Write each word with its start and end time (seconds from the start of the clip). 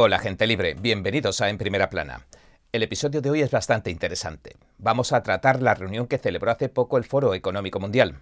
Hola 0.00 0.20
gente 0.20 0.46
libre, 0.46 0.76
bienvenidos 0.78 1.40
a 1.40 1.48
En 1.48 1.58
Primera 1.58 1.90
Plana. 1.90 2.24
El 2.70 2.84
episodio 2.84 3.20
de 3.20 3.30
hoy 3.30 3.42
es 3.42 3.50
bastante 3.50 3.90
interesante. 3.90 4.54
Vamos 4.78 5.12
a 5.12 5.24
tratar 5.24 5.60
la 5.60 5.74
reunión 5.74 6.06
que 6.06 6.18
celebró 6.18 6.52
hace 6.52 6.68
poco 6.68 6.98
el 6.98 7.04
Foro 7.04 7.34
Económico 7.34 7.80
Mundial. 7.80 8.20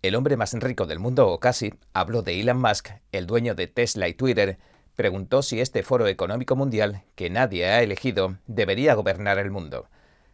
El 0.00 0.14
hombre 0.14 0.38
más 0.38 0.54
rico 0.54 0.86
del 0.86 0.98
mundo, 0.98 1.28
o 1.28 1.38
casi, 1.38 1.74
habló 1.92 2.22
de 2.22 2.40
Elon 2.40 2.58
Musk, 2.58 2.88
el 3.12 3.26
dueño 3.26 3.54
de 3.54 3.66
Tesla 3.66 4.08
y 4.08 4.14
Twitter, 4.14 4.56
preguntó 4.96 5.42
si 5.42 5.60
este 5.60 5.82
Foro 5.82 6.06
Económico 6.06 6.56
Mundial, 6.56 7.02
que 7.16 7.28
nadie 7.28 7.66
ha 7.66 7.82
elegido, 7.82 8.38
debería 8.46 8.94
gobernar 8.94 9.36
el 9.36 9.50
mundo. 9.50 9.90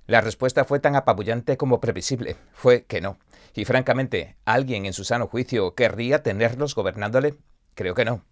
La 0.06 0.20
respuesta 0.20 0.64
fue 0.64 0.78
tan 0.78 0.94
apabullante 0.94 1.56
como 1.56 1.80
previsible. 1.80 2.36
Fue 2.52 2.84
que 2.84 3.00
no. 3.00 3.18
Y 3.56 3.64
francamente, 3.64 4.36
¿alguien 4.44 4.86
en 4.86 4.92
su 4.92 5.02
sano 5.02 5.26
juicio 5.26 5.74
querría 5.74 6.22
tenerlos 6.22 6.76
gobernándole? 6.76 7.34
Creo 7.74 7.96
que 7.96 8.04
no. 8.04 8.22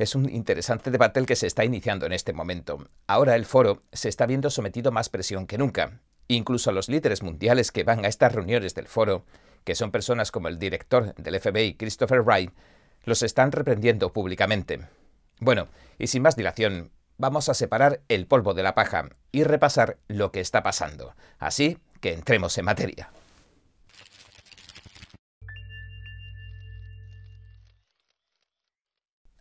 Es 0.00 0.14
un 0.14 0.30
interesante 0.30 0.90
debate 0.90 1.20
el 1.20 1.26
que 1.26 1.36
se 1.36 1.46
está 1.46 1.62
iniciando 1.62 2.06
en 2.06 2.14
este 2.14 2.32
momento. 2.32 2.88
Ahora 3.06 3.36
el 3.36 3.44
foro 3.44 3.82
se 3.92 4.08
está 4.08 4.24
viendo 4.24 4.48
sometido 4.48 4.88
a 4.88 4.92
más 4.92 5.10
presión 5.10 5.46
que 5.46 5.58
nunca. 5.58 6.00
Incluso 6.26 6.72
los 6.72 6.88
líderes 6.88 7.22
mundiales 7.22 7.70
que 7.70 7.84
van 7.84 8.06
a 8.06 8.08
estas 8.08 8.32
reuniones 8.34 8.74
del 8.74 8.88
foro, 8.88 9.26
que 9.62 9.74
son 9.74 9.90
personas 9.90 10.32
como 10.32 10.48
el 10.48 10.58
director 10.58 11.14
del 11.16 11.38
FBI, 11.38 11.74
Christopher 11.74 12.22
Wright, 12.22 12.50
los 13.04 13.22
están 13.22 13.52
reprendiendo 13.52 14.10
públicamente. 14.10 14.80
Bueno, 15.38 15.68
y 15.98 16.06
sin 16.06 16.22
más 16.22 16.34
dilación, 16.34 16.92
vamos 17.18 17.50
a 17.50 17.54
separar 17.54 18.00
el 18.08 18.26
polvo 18.26 18.54
de 18.54 18.62
la 18.62 18.74
paja 18.74 19.10
y 19.32 19.44
repasar 19.44 19.98
lo 20.08 20.32
que 20.32 20.40
está 20.40 20.62
pasando. 20.62 21.14
Así 21.38 21.76
que 22.00 22.14
entremos 22.14 22.56
en 22.56 22.64
materia. 22.64 23.10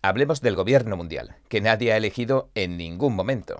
Hablemos 0.02 0.39
del 0.39 0.55
gobierno 0.55 0.95
mundial, 0.95 1.35
que 1.49 1.59
nadie 1.59 1.91
ha 1.91 1.98
elegido 1.98 2.51
en 2.55 2.77
ningún 2.77 3.18
momento. 3.18 3.60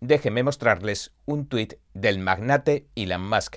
Déjenme 0.00 0.42
mostrarles 0.42 1.12
un 1.24 1.46
tuit 1.46 1.76
del 1.94 2.18
magnate 2.18 2.86
Elon 2.96 3.26
Musk, 3.26 3.56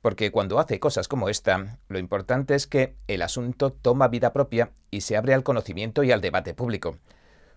porque 0.00 0.30
cuando 0.30 0.60
hace 0.60 0.78
cosas 0.78 1.08
como 1.08 1.28
esta, 1.28 1.78
lo 1.88 1.98
importante 1.98 2.54
es 2.54 2.68
que 2.68 2.94
el 3.08 3.22
asunto 3.22 3.72
toma 3.72 4.06
vida 4.06 4.32
propia 4.32 4.70
y 4.92 5.00
se 5.00 5.16
abre 5.16 5.34
al 5.34 5.42
conocimiento 5.42 6.04
y 6.04 6.12
al 6.12 6.20
debate 6.20 6.54
público. 6.54 6.96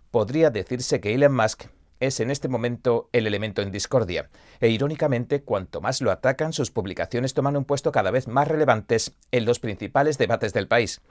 Podría 0.10 0.50
decirse 0.50 1.00
que 1.00 1.14
Elon 1.14 1.36
Musk 1.36 1.66
es 2.00 2.20
en 2.20 2.32
este 2.32 2.48
momento 2.48 3.10
el 3.14 3.28
elemento 3.28 3.62
en 3.62 3.72
discordia, 3.72 4.32
e 4.60 4.70
irónicamente, 4.70 5.44
cuanto 5.44 5.80
más 5.80 6.02
lo 6.02 6.10
atacan, 6.10 6.54
sus 6.54 6.72
publicaciones 6.72 7.36
toman 7.36 7.56
un 7.56 7.66
puesto 7.66 7.92
cada 7.92 8.10
vez 8.10 8.28
más 8.28 8.48
relevantes 8.48 9.14
en 9.32 9.46
los 9.46 9.60
principales 9.60 10.18
debates 10.18 10.54
del 10.54 10.68
país. 10.68 11.02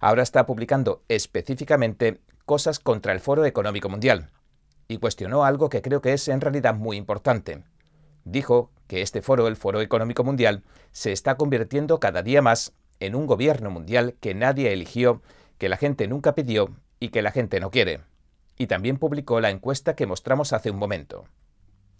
Ahora 0.00 0.24
está 0.24 0.46
publicando 0.46 1.04
específicamente 1.08 2.20
cosas 2.46 2.78
contra 2.78 3.12
el 3.12 3.20
Foro 3.20 3.44
Económico 3.44 3.88
Mundial 3.90 4.30
y 4.88 4.98
cuestionó 4.98 5.44
algo 5.44 5.68
que 5.68 5.82
creo 5.82 6.00
que 6.00 6.12
es 6.12 6.28
en 6.28 6.40
realidad 6.40 6.74
muy 6.74 6.96
importante. 6.96 7.64
Dijo 8.24 8.70
que 8.86 9.02
este 9.02 9.20
foro, 9.20 9.48
el 9.48 9.56
Foro 9.56 9.80
Económico 9.80 10.24
Mundial, 10.24 10.62
se 10.92 11.12
está 11.12 11.36
convirtiendo 11.36 12.00
cada 12.00 12.22
día 12.22 12.42
más 12.42 12.72
en 13.00 13.14
un 13.14 13.26
gobierno 13.26 13.70
mundial 13.70 14.14
que 14.20 14.34
nadie 14.34 14.72
eligió, 14.72 15.22
que 15.58 15.68
la 15.68 15.76
gente 15.76 16.06
nunca 16.08 16.34
pidió 16.34 16.70
y 17.00 17.08
que 17.08 17.22
la 17.22 17.32
gente 17.32 17.60
no 17.60 17.70
quiere. 17.70 18.00
Y 18.56 18.68
también 18.68 18.98
publicó 18.98 19.40
la 19.40 19.50
encuesta 19.50 19.96
que 19.96 20.06
mostramos 20.06 20.52
hace 20.52 20.70
un 20.70 20.78
momento. 20.78 21.24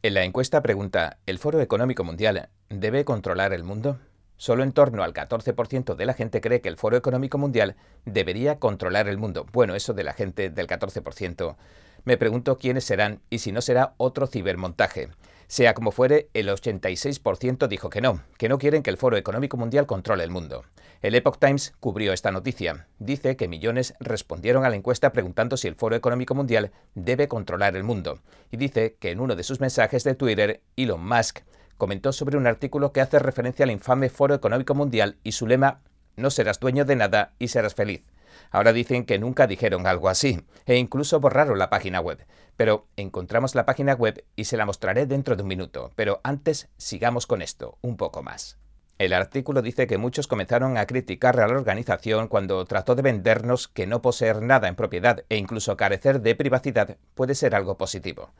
En 0.02 0.14
la 0.14 0.24
encuesta 0.24 0.62
pregunta, 0.62 1.18
¿el 1.26 1.38
Foro 1.38 1.60
Económico 1.60 2.04
Mundial 2.04 2.48
debe 2.68 3.04
controlar 3.04 3.52
el 3.52 3.64
mundo? 3.64 3.98
Solo 4.36 4.62
en 4.62 4.72
torno 4.72 5.02
al 5.02 5.14
14% 5.14 5.94
de 5.94 6.06
la 6.06 6.14
gente 6.14 6.40
cree 6.40 6.60
que 6.60 6.68
el 6.68 6.76
Foro 6.76 6.96
Económico 6.96 7.38
Mundial 7.38 7.76
debería 8.04 8.58
controlar 8.58 9.08
el 9.08 9.18
mundo. 9.18 9.46
Bueno, 9.52 9.74
eso 9.74 9.94
de 9.94 10.04
la 10.04 10.12
gente 10.12 10.50
del 10.50 10.66
14%. 10.66 11.56
Me 12.04 12.16
pregunto 12.16 12.58
quiénes 12.58 12.84
serán 12.84 13.20
y 13.30 13.38
si 13.38 13.50
no 13.50 13.60
será 13.60 13.94
otro 13.96 14.26
cibermontaje. 14.26 15.08
Sea 15.48 15.74
como 15.74 15.92
fuere, 15.92 16.28
el 16.34 16.48
86% 16.48 17.68
dijo 17.68 17.88
que 17.88 18.00
no, 18.00 18.22
que 18.36 18.48
no 18.48 18.58
quieren 18.58 18.82
que 18.82 18.90
el 18.90 18.96
Foro 18.96 19.16
Económico 19.16 19.56
Mundial 19.56 19.86
controle 19.86 20.24
el 20.24 20.30
mundo. 20.30 20.64
El 21.02 21.14
Epoch 21.14 21.38
Times 21.38 21.72
cubrió 21.78 22.12
esta 22.12 22.32
noticia. 22.32 22.88
Dice 22.98 23.36
que 23.36 23.48
millones 23.48 23.94
respondieron 24.00 24.64
a 24.64 24.70
la 24.70 24.76
encuesta 24.76 25.12
preguntando 25.12 25.56
si 25.56 25.68
el 25.68 25.76
Foro 25.76 25.94
Económico 25.94 26.34
Mundial 26.34 26.72
debe 26.94 27.28
controlar 27.28 27.76
el 27.76 27.84
mundo. 27.84 28.18
Y 28.50 28.56
dice 28.56 28.96
que 28.98 29.12
en 29.12 29.20
uno 29.20 29.36
de 29.36 29.44
sus 29.44 29.60
mensajes 29.60 30.04
de 30.04 30.14
Twitter, 30.14 30.62
Elon 30.76 31.06
Musk 31.06 31.40
comentó 31.76 32.12
sobre 32.12 32.36
un 32.36 32.46
artículo 32.46 32.92
que 32.92 33.00
hace 33.00 33.18
referencia 33.18 33.64
al 33.64 33.70
infame 33.70 34.08
Foro 34.08 34.34
Económico 34.34 34.74
Mundial 34.74 35.18
y 35.22 35.32
su 35.32 35.46
lema 35.46 35.80
No 36.16 36.30
serás 36.30 36.60
dueño 36.60 36.84
de 36.84 36.96
nada 36.96 37.34
y 37.38 37.48
serás 37.48 37.74
feliz. 37.74 38.04
Ahora 38.50 38.72
dicen 38.72 39.04
que 39.04 39.18
nunca 39.18 39.46
dijeron 39.46 39.86
algo 39.86 40.08
así, 40.08 40.40
e 40.66 40.76
incluso 40.76 41.20
borraron 41.20 41.58
la 41.58 41.70
página 41.70 42.00
web. 42.00 42.26
Pero 42.56 42.86
encontramos 42.96 43.54
la 43.54 43.66
página 43.66 43.94
web 43.94 44.24
y 44.34 44.44
se 44.44 44.56
la 44.56 44.66
mostraré 44.66 45.06
dentro 45.06 45.36
de 45.36 45.42
un 45.42 45.48
minuto. 45.48 45.92
Pero 45.94 46.20
antes 46.22 46.68
sigamos 46.76 47.26
con 47.26 47.42
esto, 47.42 47.78
un 47.82 47.96
poco 47.96 48.22
más. 48.22 48.58
El 48.98 49.12
artículo 49.12 49.60
dice 49.60 49.86
que 49.86 49.98
muchos 49.98 50.26
comenzaron 50.26 50.78
a 50.78 50.86
criticar 50.86 51.38
a 51.38 51.46
la 51.46 51.54
organización 51.54 52.28
cuando 52.28 52.64
trató 52.64 52.94
de 52.94 53.02
vendernos 53.02 53.68
que 53.68 53.86
no 53.86 54.00
poseer 54.00 54.40
nada 54.40 54.68
en 54.68 54.74
propiedad 54.74 55.22
e 55.28 55.36
incluso 55.36 55.76
carecer 55.76 56.22
de 56.22 56.34
privacidad 56.34 56.96
puede 57.14 57.34
ser 57.34 57.54
algo 57.54 57.76
positivo. 57.76 58.30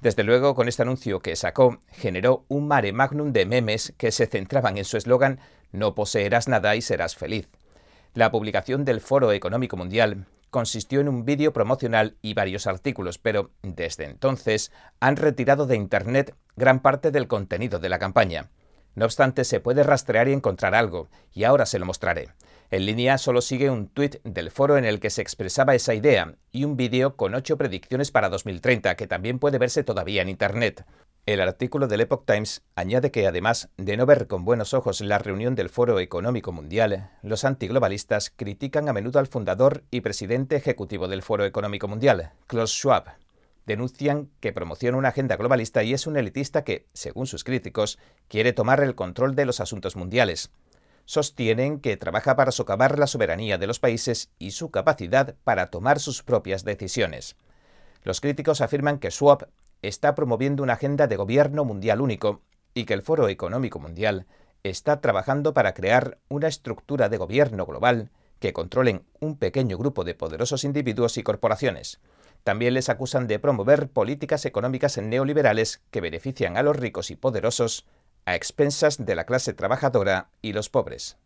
Desde 0.00 0.22
luego, 0.22 0.54
con 0.54 0.68
este 0.68 0.82
anuncio 0.82 1.20
que 1.20 1.34
sacó, 1.34 1.78
generó 1.90 2.44
un 2.48 2.68
mare 2.68 2.92
magnum 2.92 3.32
de 3.32 3.46
memes 3.46 3.94
que 3.96 4.12
se 4.12 4.26
centraban 4.26 4.78
en 4.78 4.84
su 4.84 4.96
eslogan 4.96 5.40
No 5.72 5.94
poseerás 5.94 6.46
nada 6.46 6.76
y 6.76 6.82
serás 6.82 7.16
feliz. 7.16 7.48
La 8.14 8.30
publicación 8.30 8.84
del 8.84 9.00
Foro 9.00 9.32
Económico 9.32 9.76
Mundial 9.76 10.26
consistió 10.50 11.00
en 11.00 11.08
un 11.08 11.24
vídeo 11.24 11.52
promocional 11.52 12.16
y 12.22 12.34
varios 12.34 12.66
artículos, 12.66 13.18
pero 13.18 13.50
desde 13.62 14.04
entonces 14.04 14.72
han 15.00 15.16
retirado 15.16 15.66
de 15.66 15.76
Internet 15.76 16.34
gran 16.56 16.80
parte 16.80 17.10
del 17.10 17.28
contenido 17.28 17.78
de 17.78 17.88
la 17.88 17.98
campaña. 17.98 18.50
No 18.94 19.04
obstante, 19.04 19.44
se 19.44 19.60
puede 19.60 19.82
rastrear 19.82 20.28
y 20.28 20.32
encontrar 20.32 20.74
algo, 20.74 21.08
y 21.32 21.44
ahora 21.44 21.66
se 21.66 21.78
lo 21.78 21.86
mostraré. 21.86 22.28
En 22.70 22.84
línea 22.84 23.16
solo 23.16 23.40
sigue 23.40 23.70
un 23.70 23.88
tuit 23.88 24.16
del 24.24 24.50
foro 24.50 24.76
en 24.76 24.84
el 24.84 25.00
que 25.00 25.08
se 25.08 25.22
expresaba 25.22 25.74
esa 25.74 25.94
idea 25.94 26.34
y 26.52 26.64
un 26.64 26.76
vídeo 26.76 27.16
con 27.16 27.34
ocho 27.34 27.56
predicciones 27.56 28.10
para 28.10 28.28
2030 28.28 28.94
que 28.94 29.06
también 29.06 29.38
puede 29.38 29.56
verse 29.56 29.84
todavía 29.84 30.20
en 30.20 30.28
Internet. 30.28 30.84
El 31.24 31.40
artículo 31.40 31.88
del 31.88 32.02
Epoch 32.02 32.26
Times 32.26 32.62
añade 32.74 33.10
que 33.10 33.26
además 33.26 33.70
de 33.78 33.96
no 33.96 34.04
ver 34.04 34.26
con 34.26 34.44
buenos 34.44 34.74
ojos 34.74 35.00
la 35.00 35.18
reunión 35.18 35.54
del 35.54 35.70
Foro 35.70 35.98
Económico 35.98 36.52
Mundial, 36.52 37.10
los 37.22 37.46
antiglobalistas 37.46 38.30
critican 38.36 38.90
a 38.90 38.92
menudo 38.92 39.18
al 39.18 39.28
fundador 39.28 39.84
y 39.90 40.02
presidente 40.02 40.56
ejecutivo 40.56 41.08
del 41.08 41.22
Foro 41.22 41.46
Económico 41.46 41.88
Mundial, 41.88 42.32
Klaus 42.46 42.72
Schwab. 42.72 43.16
Denuncian 43.64 44.28
que 44.40 44.52
promociona 44.52 44.98
una 44.98 45.08
agenda 45.08 45.36
globalista 45.36 45.82
y 45.84 45.94
es 45.94 46.06
un 46.06 46.18
elitista 46.18 46.64
que, 46.64 46.86
según 46.92 47.26
sus 47.26 47.44
críticos, 47.44 47.98
quiere 48.28 48.52
tomar 48.52 48.82
el 48.82 48.94
control 48.94 49.34
de 49.34 49.46
los 49.46 49.60
asuntos 49.60 49.96
mundiales 49.96 50.50
sostienen 51.08 51.80
que 51.80 51.96
trabaja 51.96 52.36
para 52.36 52.52
socavar 52.52 52.98
la 52.98 53.06
soberanía 53.06 53.56
de 53.56 53.66
los 53.66 53.80
países 53.80 54.30
y 54.38 54.50
su 54.50 54.70
capacidad 54.70 55.36
para 55.42 55.68
tomar 55.68 56.00
sus 56.00 56.22
propias 56.22 56.64
decisiones. 56.64 57.34
Los 58.02 58.20
críticos 58.20 58.60
afirman 58.60 58.98
que 58.98 59.10
Schwab 59.10 59.48
está 59.80 60.14
promoviendo 60.14 60.62
una 60.62 60.74
agenda 60.74 61.06
de 61.06 61.16
gobierno 61.16 61.64
mundial 61.64 62.02
único 62.02 62.42
y 62.74 62.84
que 62.84 62.92
el 62.92 63.00
Foro 63.00 63.30
Económico 63.30 63.78
Mundial 63.78 64.26
está 64.64 65.00
trabajando 65.00 65.54
para 65.54 65.72
crear 65.72 66.18
una 66.28 66.46
estructura 66.46 67.08
de 67.08 67.16
gobierno 67.16 67.64
global 67.64 68.10
que 68.38 68.52
controlen 68.52 69.06
un 69.18 69.38
pequeño 69.38 69.78
grupo 69.78 70.04
de 70.04 70.14
poderosos 70.14 70.62
individuos 70.62 71.16
y 71.16 71.22
corporaciones. 71.22 72.00
También 72.44 72.74
les 72.74 72.90
acusan 72.90 73.26
de 73.28 73.38
promover 73.38 73.88
políticas 73.88 74.44
económicas 74.44 74.98
neoliberales 74.98 75.80
que 75.90 76.02
benefician 76.02 76.58
a 76.58 76.62
los 76.62 76.76
ricos 76.76 77.10
y 77.10 77.16
poderosos 77.16 77.86
a 78.28 78.34
expensas 78.34 79.06
de 79.06 79.14
la 79.14 79.24
clase 79.24 79.54
trabajadora 79.54 80.28
y 80.42 80.52
los 80.52 80.68
pobres. 80.68 81.16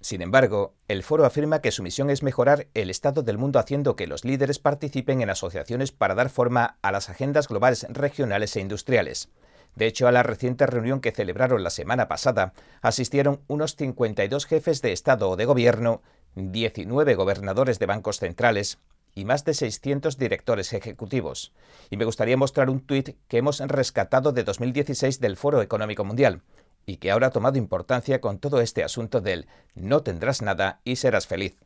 Sin 0.00 0.22
embargo, 0.22 0.76
el 0.86 1.02
foro 1.02 1.24
afirma 1.24 1.60
que 1.60 1.72
su 1.72 1.82
misión 1.82 2.10
es 2.10 2.22
mejorar 2.22 2.68
el 2.74 2.90
estado 2.90 3.24
del 3.24 3.38
mundo 3.38 3.58
haciendo 3.58 3.96
que 3.96 4.06
los 4.06 4.24
líderes 4.24 4.60
participen 4.60 5.20
en 5.20 5.30
asociaciones 5.30 5.90
para 5.90 6.14
dar 6.14 6.30
forma 6.30 6.78
a 6.80 6.92
las 6.92 7.10
agendas 7.10 7.48
globales 7.48 7.84
regionales 7.90 8.54
e 8.54 8.60
industriales. 8.60 9.30
De 9.74 9.86
hecho, 9.86 10.06
a 10.06 10.12
la 10.12 10.22
reciente 10.22 10.64
reunión 10.66 11.00
que 11.00 11.10
celebraron 11.10 11.64
la 11.64 11.70
semana 11.70 12.06
pasada, 12.06 12.52
asistieron 12.82 13.40
unos 13.48 13.74
52 13.74 14.46
jefes 14.46 14.80
de 14.80 14.92
Estado 14.92 15.30
o 15.30 15.34
de 15.34 15.46
Gobierno, 15.46 16.02
19 16.36 17.16
gobernadores 17.16 17.80
de 17.80 17.86
bancos 17.86 18.20
centrales, 18.20 18.78
y 19.14 19.24
más 19.24 19.44
de 19.44 19.54
600 19.54 20.18
directores 20.18 20.72
ejecutivos. 20.72 21.52
Y 21.90 21.96
me 21.96 22.04
gustaría 22.04 22.36
mostrar 22.36 22.70
un 22.70 22.80
tuit 22.80 23.16
que 23.28 23.38
hemos 23.38 23.60
rescatado 23.60 24.32
de 24.32 24.44
2016 24.44 25.20
del 25.20 25.36
Foro 25.36 25.62
Económico 25.62 26.04
Mundial 26.04 26.42
y 26.86 26.96
que 26.96 27.10
ahora 27.10 27.28
ha 27.28 27.30
tomado 27.30 27.56
importancia 27.58 28.20
con 28.20 28.38
todo 28.38 28.60
este 28.60 28.84
asunto 28.84 29.20
del 29.20 29.46
no 29.74 30.02
tendrás 30.02 30.42
nada 30.42 30.80
y 30.84 30.96
serás 30.96 31.26
feliz. 31.26 31.56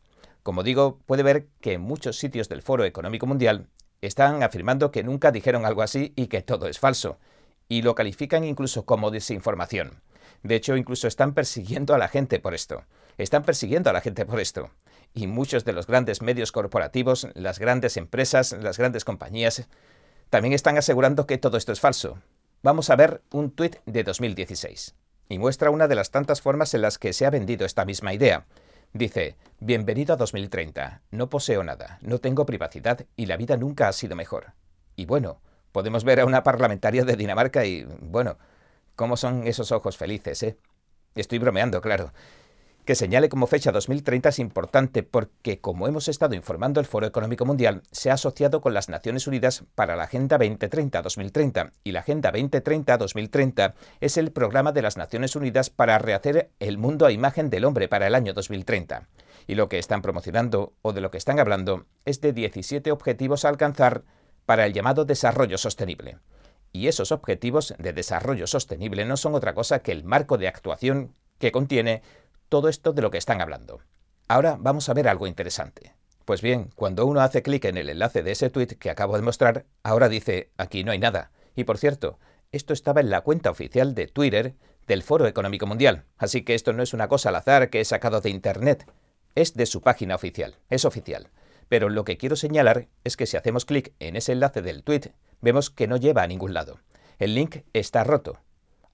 Como 0.43 0.63
digo, 0.63 0.99
puede 1.07 1.23
ver 1.23 1.47
que 1.61 1.75
en 1.75 1.81
muchos 1.81 2.19
sitios 2.19 2.49
del 2.49 2.63
Foro 2.63 2.85
Económico 2.85 3.27
Mundial 3.27 3.69
están 4.01 4.43
afirmando 4.43 4.93
que 4.93 5.03
nunca 5.03 5.33
dijeron 5.33 5.65
algo 5.65 5.83
así 5.83 6.13
y 6.15 6.29
que 6.29 6.43
todo 6.43 6.69
es 6.69 6.79
falso, 6.79 7.19
y 7.69 7.83
lo 7.83 7.95
califican 7.95 8.45
incluso 8.45 8.85
como 8.85 9.11
desinformación. 9.11 10.01
De 10.45 10.55
hecho, 10.55 10.77
incluso 10.77 11.09
están 11.09 11.35
persiguiendo 11.35 11.95
a 11.95 11.99
la 11.99 12.07
gente 12.07 12.39
por 12.39 12.55
esto. 12.55 12.85
Están 13.19 13.43
persiguiendo 13.43 13.91
a 13.91 13.93
la 13.93 14.01
gente 14.01 14.25
por 14.25 14.39
esto 14.39 14.71
y 15.15 15.27
muchos 15.27 15.65
de 15.65 15.73
los 15.73 15.87
grandes 15.87 16.23
medios 16.23 16.53
corporativos, 16.53 17.29
las 17.35 17.59
grandes 17.59 17.97
empresas, 17.97 18.53
las 18.53 18.79
grandes 18.79 19.05
compañías, 19.05 19.69
también 20.31 20.55
están 20.55 20.79
asegurando 20.79 21.27
que 21.27 21.39
todo 21.39 21.57
esto 21.57 21.73
es 21.73 21.81
falso. 21.81 22.19
Vamos 22.63 22.91
a 22.91 22.97
ver 22.97 23.23
un 23.31 23.51
tuit 23.51 23.77
de 23.87 24.05
2016 24.05 24.95
y 25.29 25.39
muestra 25.39 25.71
una 25.71 25.89
de 25.89 25.95
las 25.95 26.11
tantas 26.11 26.41
formas 26.41 26.75
en 26.75 26.83
las 26.83 26.99
que 26.99 27.13
se 27.13 27.27
ha 27.27 27.31
vendido 27.31 27.65
esta 27.65 27.85
misma 27.85 28.13
idea. 28.15 28.47
Dice, 28.93 29.37
bienvenido 29.61 30.15
a 30.15 30.17
2030, 30.17 31.03
no 31.11 31.29
poseo 31.29 31.63
nada, 31.63 31.99
no 32.01 32.19
tengo 32.19 32.47
privacidad 32.47 33.07
y 33.17 33.27
la 33.27 33.37
vida 33.37 33.57
nunca 33.57 33.89
ha 33.89 33.93
sido 33.93 34.17
mejor. 34.17 34.55
Y 34.97 35.05
bueno, 35.05 35.41
podemos 35.73 36.05
ver 36.05 36.21
a 36.21 36.25
una 36.25 36.43
parlamentaria 36.43 37.05
de 37.05 37.17
Dinamarca 37.17 37.65
y, 37.65 37.87
bueno, 38.01 38.39
¿cómo 38.97 39.17
son 39.17 39.47
esos 39.47 39.73
ojos 39.73 39.97
felices, 39.97 40.43
eh? 40.43 40.57
Estoy 41.15 41.39
bromeando, 41.39 41.81
claro. 41.81 42.13
Que 42.89 42.95
señale 42.95 43.29
como 43.29 43.47
fecha 43.47 43.71
2030 43.71 44.31
es 44.31 44.39
importante 44.39 45.03
porque, 45.03 45.61
como 45.61 45.89
hemos 45.89 46.09
estado 46.09 46.35
informando, 46.35 46.81
el 46.81 46.87
Foro 46.87 47.07
Económico 47.07 47.45
Mundial 47.45 47.83
se 47.93 48.11
ha 48.11 48.15
asociado 48.15 48.63
con 48.63 48.73
las 48.73 48.89
Naciones 48.89 49.27
Unidas 49.27 49.65
para 49.75 49.95
la 49.95 50.05
Agenda 50.05 50.39
2030-2030 50.39 51.73
y 51.85 51.93
la 51.93 52.01
Agenda 52.01 52.33
2030-2030 52.33 53.75
es 54.01 54.17
el 54.17 54.33
programa 54.33 54.73
de 54.73 54.81
las 54.81 54.97
Naciones 54.97 55.37
Unidas 55.37 55.69
para 55.69 55.99
rehacer 55.99 56.51
el 56.61 56.79
mundo 56.79 57.05
a 57.05 57.13
imagen 57.13 57.51
del 57.51 57.67
hombre 57.67 57.89
para 57.89 58.07
el 58.07 58.15
año 58.15 58.33
2030. 58.33 59.07
Y 59.47 59.55
lo 59.55 59.69
que 59.69 59.79
están 59.79 60.01
promocionando 60.01 60.73
o 60.81 60.95
de 60.95 61.03
lo 61.03 61.11
que 61.11 61.19
están 61.19 61.41
hablando 61.41 61.85
es 62.07 62.23
de 62.23 62.33
17 62.33 62.91
objetivos 62.91 63.45
a 63.45 63.51
alcanzar 63.51 64.05
para 64.47 64.65
el 64.65 64.73
llamado 64.73 65.05
desarrollo 65.05 65.59
sostenible. 65.59 66.17
Y 66.73 66.87
esos 66.87 67.13
objetivos 67.13 67.75
de 67.79 67.93
desarrollo 67.93 68.47
sostenible 68.47 69.05
no 69.05 69.19
son 69.19 69.35
otra 69.35 69.53
cosa 69.53 69.81
que 69.81 69.93
el 69.93 70.05
marco 70.05 70.39
de 70.39 70.49
actuación 70.49 71.13
que 71.39 71.53
contiene 71.53 72.03
todo 72.49 72.69
esto 72.69 72.93
de 72.93 73.03
lo 73.03 73.11
que 73.11 73.19
están 73.19 73.41
hablando. 73.41 73.81
Ahora 74.29 74.57
vamos 74.59 74.89
a 74.89 74.95
ver 74.95 75.09
algo 75.09 75.27
interesante. 75.27 75.95
Pues 76.25 76.43
bien, 76.43 76.71
cuando 76.75 77.07
uno 77.07 77.21
hace 77.21 77.43
clic 77.43 77.65
en 77.65 77.79
el 77.79 77.89
enlace 77.89 78.23
de 78.23 78.33
ese 78.33 78.51
tweet 78.51 78.77
que 78.79 78.91
acabo 78.91 79.17
de 79.17 79.23
mostrar, 79.23 79.65
ahora 79.83 80.09
dice, 80.09 80.51
aquí 80.59 80.85
no 80.85 80.93
hay 80.93 80.99
nada. 80.99 81.31
Y 81.57 81.65
por 81.65 81.79
cierto, 81.79 82.19
esto 82.53 82.73
estaba 82.73 83.01
en 83.01 83.11
la 83.11 83.23
cuenta 83.23 83.51
oficial 83.51 83.95
de 83.95 84.09
Twitter 84.09 84.55
del 84.87 85.03
Foro 85.03 85.27
Económico 85.27 85.67
Mundial, 85.67 86.05
así 86.17 86.43
que 86.43 86.55
esto 86.55 86.73
no 86.73 86.83
es 86.83 86.93
una 86.95 87.09
cosa 87.09 87.31
al 87.31 87.37
azar 87.37 87.71
que 87.71 87.81
he 87.81 87.85
sacado 87.85 88.21
de 88.21 88.31
Internet, 88.31 88.91
es 89.35 89.55
de 89.55 89.67
su 89.67 89.81
página 89.81 90.15
oficial, 90.15 90.57
es 90.69 90.85
oficial. 90.85 91.31
Pero 91.69 91.89
lo 91.89 92.05
que 92.05 92.17
quiero 92.17 92.37
señalar 92.37 92.89
es 93.05 93.17
que 93.17 93.27
si 93.27 93.37
hacemos 93.37 93.65
clic 93.65 93.93
en 93.99 94.17
ese 94.17 94.33
enlace 94.33 94.63
del 94.63 94.83
tweet, 94.83 95.13
vemos 95.41 95.71
que 95.71 95.87
no 95.87 95.97
lleva 95.97 96.23
a 96.23 96.27
ningún 96.27 96.55
lado. 96.55 96.81
El 97.19 97.35
link 97.35 97.59
está 97.73 98.05
roto. 98.05 98.39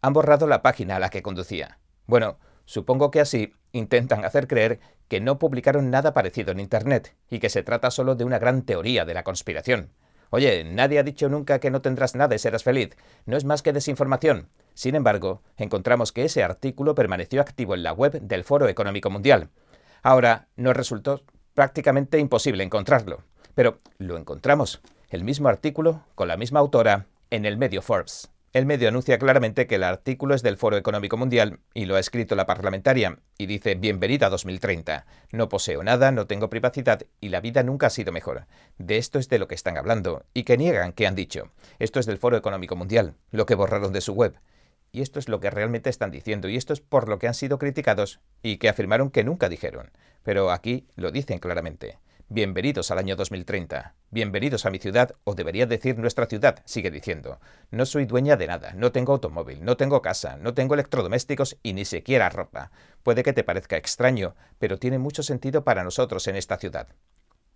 Han 0.03 0.13
borrado 0.13 0.47
la 0.47 0.63
página 0.63 0.97
a 0.97 0.99
la 0.99 1.11
que 1.11 1.23
conducía. 1.23 1.79
Bueno, 2.07 2.39
Supongo 2.65 3.11
que 3.11 3.21
así 3.21 3.53
intentan 3.73 4.25
hacer 4.25 4.47
creer 4.47 4.81
que 5.09 5.21
no 5.21 5.39
publicaron 5.39 5.91
nada 5.91 6.15
parecido 6.15 6.53
en 6.53 6.61
Internet 6.61 7.15
y 7.31 7.39
que 7.39 7.51
se 7.51 7.63
trata 7.63 7.91
solo 7.91 8.15
de 8.15 8.25
una 8.25 8.39
gran 8.39 8.63
teoría 8.63 9.05
de 9.05 9.15
la 9.15 9.25
conspiración. 9.25 9.91
Oye, 10.31 10.65
nadie 10.65 10.99
ha 10.99 11.05
dicho 11.05 11.29
nunca 11.29 11.61
que 11.61 11.71
no 11.71 11.81
tendrás 11.81 12.15
nada 12.15 12.35
y 12.35 12.39
serás 12.39 12.65
feliz. 12.65 12.97
No 13.27 13.37
es 13.37 13.45
más 13.45 13.63
que 13.63 13.73
desinformación. 13.73 14.49
Sin 14.75 14.97
embargo, 14.97 15.43
encontramos 15.57 16.11
que 16.11 16.25
ese 16.25 16.43
artículo 16.43 16.95
permaneció 16.95 17.41
activo 17.41 17.75
en 17.75 17.85
la 17.85 17.93
web 17.93 18.21
del 18.21 18.43
Foro 18.43 18.69
Económico 18.69 19.11
Mundial. 19.11 19.51
Ahora 20.03 20.49
nos 20.57 20.77
resultó 20.77 21.23
prácticamente 21.55 22.19
imposible 22.19 22.65
encontrarlo. 22.65 23.23
Pero 23.55 23.79
lo 23.99 24.17
encontramos, 24.17 24.81
el 25.09 25.23
mismo 25.23 25.49
artículo, 25.49 26.03
con 26.17 26.27
la 26.27 26.37
misma 26.37 26.59
autora, 26.59 27.07
en 27.31 27.45
el 27.45 27.57
medio 27.57 27.83
Forbes. 27.83 28.34
El 28.55 28.67
medio 28.67 28.87
anuncia 28.87 29.19
claramente 29.19 29.67
que 29.67 29.75
el 29.75 29.83
artículo 29.83 30.33
es 30.33 30.45
del 30.45 30.57
Foro 30.57 30.77
Económico 30.77 31.17
Mundial 31.17 31.59
y 31.75 31.87
lo 31.87 31.97
ha 31.97 31.99
escrito 31.99 32.37
la 32.37 32.47
parlamentaria, 32.47 33.19
y 33.37 33.47
dice 33.47 33.75
Bienvenida 33.75 34.29
a 34.29 34.31
2030. 34.31 35.07
No 35.33 35.49
poseo 35.49 35.83
nada, 35.83 36.13
no 36.13 36.29
tengo 36.29 36.51
privacidad 36.51 37.03
y 37.21 37.31
la 37.31 37.41
vida 37.41 37.65
nunca 37.65 37.89
ha 37.89 37.91
sido 37.91 38.13
mejor. 38.13 38.47
De 38.79 38.97
esto 38.97 39.19
es 39.19 39.29
de 39.29 39.41
lo 39.41 39.49
que 39.49 39.57
están 39.57 39.77
hablando, 39.77 40.25
y 40.35 40.45
que 40.45 40.57
niegan 40.57 40.93
que 40.93 41.09
han 41.09 41.17
dicho. 41.17 41.51
Esto 41.81 41.99
es 41.99 42.07
del 42.07 42.19
Foro 42.19 42.37
Económico 42.37 42.77
Mundial, 42.77 43.17
lo 43.33 43.45
que 43.45 43.57
borraron 43.57 43.93
de 43.93 44.01
su 44.01 44.13
web. 44.13 44.39
Y 44.93 45.03
esto 45.03 45.19
es 45.19 45.29
lo 45.29 45.41
que 45.41 45.51
realmente 45.51 45.91
están 45.91 46.13
diciendo, 46.13 46.49
y 46.49 46.57
esto 46.57 46.73
es 46.73 46.81
por 46.81 47.09
lo 47.09 47.19
que 47.19 47.27
han 47.27 47.35
sido 47.35 47.59
criticados 47.59 48.21
y 48.41 48.59
que 48.59 48.69
afirmaron 48.69 49.11
que 49.11 49.25
nunca 49.25 49.49
dijeron. 49.49 49.91
Pero 50.23 50.53
aquí 50.53 50.87
lo 50.95 51.11
dicen 51.11 51.41
claramente. 51.41 51.99
Bienvenidos 52.31 52.91
al 52.91 52.99
año 52.99 53.17
2030. 53.17 53.95
Bienvenidos 54.11 54.65
a 54.65 54.71
mi 54.71 54.79
ciudad, 54.79 55.15
o 55.25 55.35
debería 55.35 55.67
decir 55.67 55.99
nuestra 55.99 56.25
ciudad, 56.25 56.63
sigue 56.65 56.91
diciendo. 56.91 57.39
No 57.71 57.85
soy 57.85 58.07
dueña 58.07 58.37
de 58.39 58.47
nada, 58.47 58.73
no 58.73 58.93
tengo 58.93 59.13
automóvil, 59.13 59.63
no 59.63 59.77
tengo 59.77 60.01
casa, 60.01 60.39
no 60.39 60.55
tengo 60.55 60.73
electrodomésticos 60.73 61.59
y 61.63 61.75
ni 61.75 61.85
siquiera 61.85 62.31
ropa. 62.31 62.71
Puede 63.03 63.23
que 63.23 63.35
te 63.35 63.45
parezca 63.45 63.77
extraño, 63.77 64.35
pero 64.59 64.79
tiene 64.79 64.99
mucho 64.99 65.23
sentido 65.23 65.65
para 65.65 65.85
nosotros 65.85 66.27
en 66.27 66.37
esta 66.37 66.57
ciudad. 66.57 66.89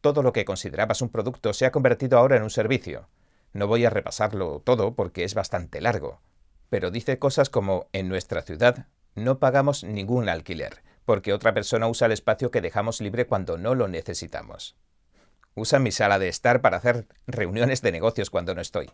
Todo 0.03 0.23
lo 0.23 0.35
que 0.35 0.45
considerabas 0.45 1.01
un 1.01 1.09
producto 1.09 1.55
se 1.55 1.65
ha 1.65 1.73
convertido 1.73 2.19
ahora 2.19 2.37
en 2.37 2.43
un 2.43 2.51
servicio. 2.51 3.09
No 3.55 3.69
voy 3.69 3.87
a 3.87 3.91
repasarlo 3.91 4.61
todo 4.61 4.95
porque 4.95 5.25
es 5.25 5.33
bastante 5.33 5.81
largo. 5.81 6.21
Pero 6.69 6.91
dice 6.91 7.19
cosas 7.19 7.49
como 7.49 7.89
en 7.95 8.11
nuestra 8.11 8.43
ciudad 8.43 8.87
no 9.15 9.39
pagamos 9.39 9.83
ningún 9.83 10.29
alquiler 10.29 10.83
porque 11.09 11.33
otra 11.33 11.55
persona 11.55 11.89
usa 11.89 12.05
el 12.05 12.13
espacio 12.13 12.51
que 12.51 12.61
dejamos 12.61 13.01
libre 13.01 13.27
cuando 13.27 13.57
no 13.57 13.75
lo 13.75 13.89
necesitamos. 13.89 14.77
Usa 15.55 15.79
mi 15.79 15.91
sala 15.91 16.19
de 16.19 16.29
estar 16.29 16.61
para 16.61 16.77
hacer 16.77 17.07
reuniones 17.27 17.81
de 17.81 17.93
negocios 17.93 18.29
cuando 18.29 18.55
no 18.55 18.61
estoy. 18.61 18.91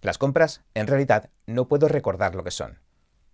Las 0.00 0.16
compras, 0.16 0.62
en 0.72 0.86
realidad, 0.86 1.28
no 1.44 1.68
puedo 1.68 1.88
recordar 1.88 2.34
lo 2.34 2.42
que 2.42 2.50
son. 2.50 2.80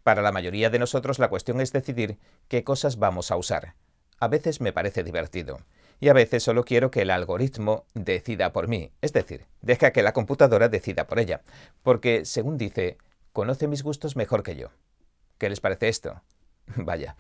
Para 0.02 0.20
la 0.20 0.32
mayoría 0.32 0.69
de 0.69 0.81
nosotros 0.81 1.20
la 1.20 1.28
cuestión 1.28 1.60
es 1.60 1.70
decidir 1.70 2.19
qué 2.49 2.64
cosas 2.64 2.99
vamos 2.99 3.31
a 3.31 3.37
usar. 3.37 3.76
A 4.19 4.26
veces 4.26 4.60
me 4.60 4.72
parece 4.72 5.05
divertido, 5.05 5.60
y 6.00 6.08
a 6.08 6.12
veces 6.12 6.43
solo 6.43 6.64
quiero 6.64 6.90
que 6.90 7.02
el 7.02 7.10
algoritmo 7.12 7.87
decida 7.94 8.52
por 8.52 8.66
mí, 8.66 8.90
es 9.00 9.12
decir, 9.12 9.46
deja 9.60 9.93
que 9.93 10.02
la 10.02 10.12
computadora 10.12 10.69
decida 10.69 11.06
por 11.06 11.20
ella, 11.20 11.43
porque, 11.84 12.25
según 12.25 12.58
dice, 12.58 12.98
conoce 13.32 13.69
mis 13.69 13.84
gustos 13.84 14.16
mejor 14.16 14.43
que 14.43 14.56
yo. 14.56 14.70
¿Qué 15.38 15.48
les 15.48 15.60
parece 15.60 15.88
esto? 15.88 16.20
Vaya. 16.75 17.14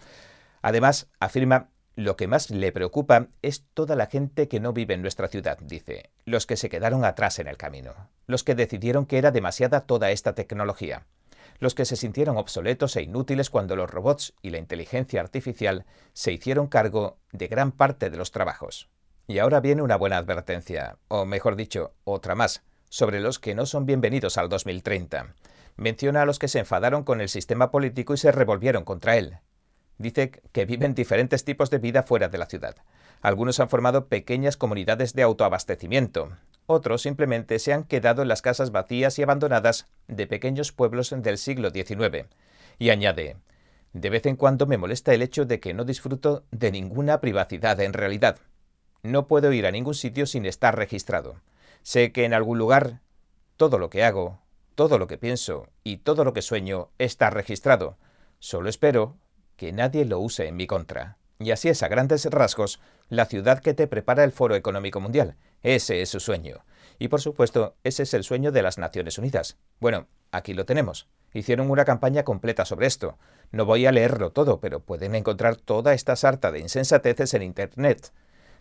Además, 0.62 1.08
afirma, 1.18 1.68
lo 1.94 2.16
que 2.16 2.28
más 2.28 2.50
le 2.50 2.72
preocupa 2.72 3.28
es 3.42 3.66
toda 3.74 3.96
la 3.96 4.06
gente 4.06 4.48
que 4.48 4.60
no 4.60 4.72
vive 4.72 4.94
en 4.94 5.02
nuestra 5.02 5.28
ciudad, 5.28 5.58
dice, 5.58 6.10
los 6.24 6.46
que 6.46 6.56
se 6.56 6.70
quedaron 6.70 7.04
atrás 7.04 7.38
en 7.38 7.48
el 7.48 7.58
camino, 7.58 7.92
los 8.26 8.44
que 8.44 8.54
decidieron 8.54 9.04
que 9.04 9.18
era 9.18 9.30
demasiada 9.30 9.82
toda 9.82 10.10
esta 10.10 10.34
tecnología, 10.34 11.04
los 11.58 11.74
que 11.74 11.84
se 11.84 11.96
sintieron 11.96 12.38
obsoletos 12.38 12.96
e 12.96 13.02
inútiles 13.02 13.50
cuando 13.50 13.76
los 13.76 13.90
robots 13.90 14.34
y 14.40 14.50
la 14.50 14.58
inteligencia 14.58 15.20
artificial 15.20 15.84
se 16.14 16.32
hicieron 16.32 16.68
cargo 16.68 17.18
de 17.32 17.48
gran 17.48 17.72
parte 17.72 18.08
de 18.08 18.16
los 18.16 18.30
trabajos. 18.30 18.88
Y 19.26 19.38
ahora 19.38 19.60
viene 19.60 19.82
una 19.82 19.96
buena 19.96 20.16
advertencia, 20.16 20.96
o 21.08 21.24
mejor 21.24 21.56
dicho, 21.56 21.92
otra 22.04 22.34
más, 22.34 22.62
sobre 22.88 23.20
los 23.20 23.38
que 23.38 23.54
no 23.54 23.66
son 23.66 23.84
bienvenidos 23.84 24.38
al 24.38 24.48
2030. 24.48 25.34
Menciona 25.76 26.22
a 26.22 26.26
los 26.26 26.38
que 26.38 26.48
se 26.48 26.58
enfadaron 26.58 27.04
con 27.04 27.20
el 27.20 27.28
sistema 27.28 27.70
político 27.70 28.14
y 28.14 28.16
se 28.16 28.32
revolvieron 28.32 28.84
contra 28.84 29.16
él, 29.16 29.38
Dice 29.98 30.30
que 30.52 30.64
viven 30.64 30.94
diferentes 30.94 31.44
tipos 31.44 31.70
de 31.70 31.78
vida 31.78 32.02
fuera 32.02 32.28
de 32.28 32.38
la 32.38 32.46
ciudad. 32.46 32.76
Algunos 33.20 33.60
han 33.60 33.68
formado 33.68 34.08
pequeñas 34.08 34.56
comunidades 34.56 35.14
de 35.14 35.22
autoabastecimiento. 35.22 36.30
Otros 36.66 37.02
simplemente 37.02 37.58
se 37.58 37.72
han 37.72 37.84
quedado 37.84 38.22
en 38.22 38.28
las 38.28 38.42
casas 38.42 38.72
vacías 38.72 39.18
y 39.18 39.22
abandonadas 39.22 39.86
de 40.08 40.26
pequeños 40.26 40.72
pueblos 40.72 41.14
del 41.16 41.38
siglo 41.38 41.70
XIX. 41.70 42.26
Y 42.78 42.90
añade, 42.90 43.36
de 43.92 44.10
vez 44.10 44.26
en 44.26 44.36
cuando 44.36 44.66
me 44.66 44.78
molesta 44.78 45.12
el 45.12 45.22
hecho 45.22 45.44
de 45.44 45.60
que 45.60 45.74
no 45.74 45.84
disfruto 45.84 46.44
de 46.50 46.72
ninguna 46.72 47.20
privacidad 47.20 47.78
en 47.80 47.92
realidad. 47.92 48.38
No 49.02 49.26
puedo 49.26 49.52
ir 49.52 49.66
a 49.66 49.70
ningún 49.70 49.94
sitio 49.94 50.26
sin 50.26 50.46
estar 50.46 50.76
registrado. 50.76 51.36
Sé 51.82 52.12
que 52.12 52.24
en 52.24 52.34
algún 52.34 52.58
lugar 52.58 53.00
todo 53.56 53.78
lo 53.78 53.90
que 53.90 54.04
hago, 54.04 54.40
todo 54.74 54.98
lo 54.98 55.06
que 55.06 55.18
pienso 55.18 55.68
y 55.84 55.98
todo 55.98 56.24
lo 56.24 56.32
que 56.32 56.42
sueño 56.42 56.88
está 56.98 57.30
registrado. 57.30 57.98
Solo 58.38 58.68
espero 58.68 59.16
que 59.62 59.70
nadie 59.70 60.04
lo 60.04 60.18
use 60.18 60.48
en 60.48 60.56
mi 60.56 60.66
contra. 60.66 61.18
Y 61.38 61.52
así 61.52 61.68
es 61.68 61.84
a 61.84 61.88
grandes 61.88 62.24
rasgos 62.24 62.80
la 63.08 63.26
ciudad 63.26 63.60
que 63.60 63.74
te 63.74 63.86
prepara 63.86 64.24
el 64.24 64.32
Foro 64.32 64.56
Económico 64.56 64.98
Mundial. 64.98 65.36
Ese 65.62 66.02
es 66.02 66.08
su 66.08 66.18
sueño. 66.18 66.64
Y 66.98 67.06
por 67.06 67.20
supuesto, 67.20 67.76
ese 67.84 68.02
es 68.02 68.12
el 68.12 68.24
sueño 68.24 68.50
de 68.50 68.60
las 68.62 68.76
Naciones 68.76 69.18
Unidas. 69.18 69.58
Bueno, 69.78 70.08
aquí 70.32 70.52
lo 70.52 70.66
tenemos. 70.66 71.06
Hicieron 71.32 71.70
una 71.70 71.84
campaña 71.84 72.24
completa 72.24 72.64
sobre 72.64 72.88
esto. 72.88 73.18
No 73.52 73.64
voy 73.64 73.86
a 73.86 73.92
leerlo 73.92 74.32
todo, 74.32 74.58
pero 74.58 74.80
pueden 74.80 75.14
encontrar 75.14 75.54
toda 75.54 75.94
esta 75.94 76.16
sarta 76.16 76.50
de 76.50 76.58
insensateces 76.58 77.32
en 77.34 77.44
Internet. 77.44 78.12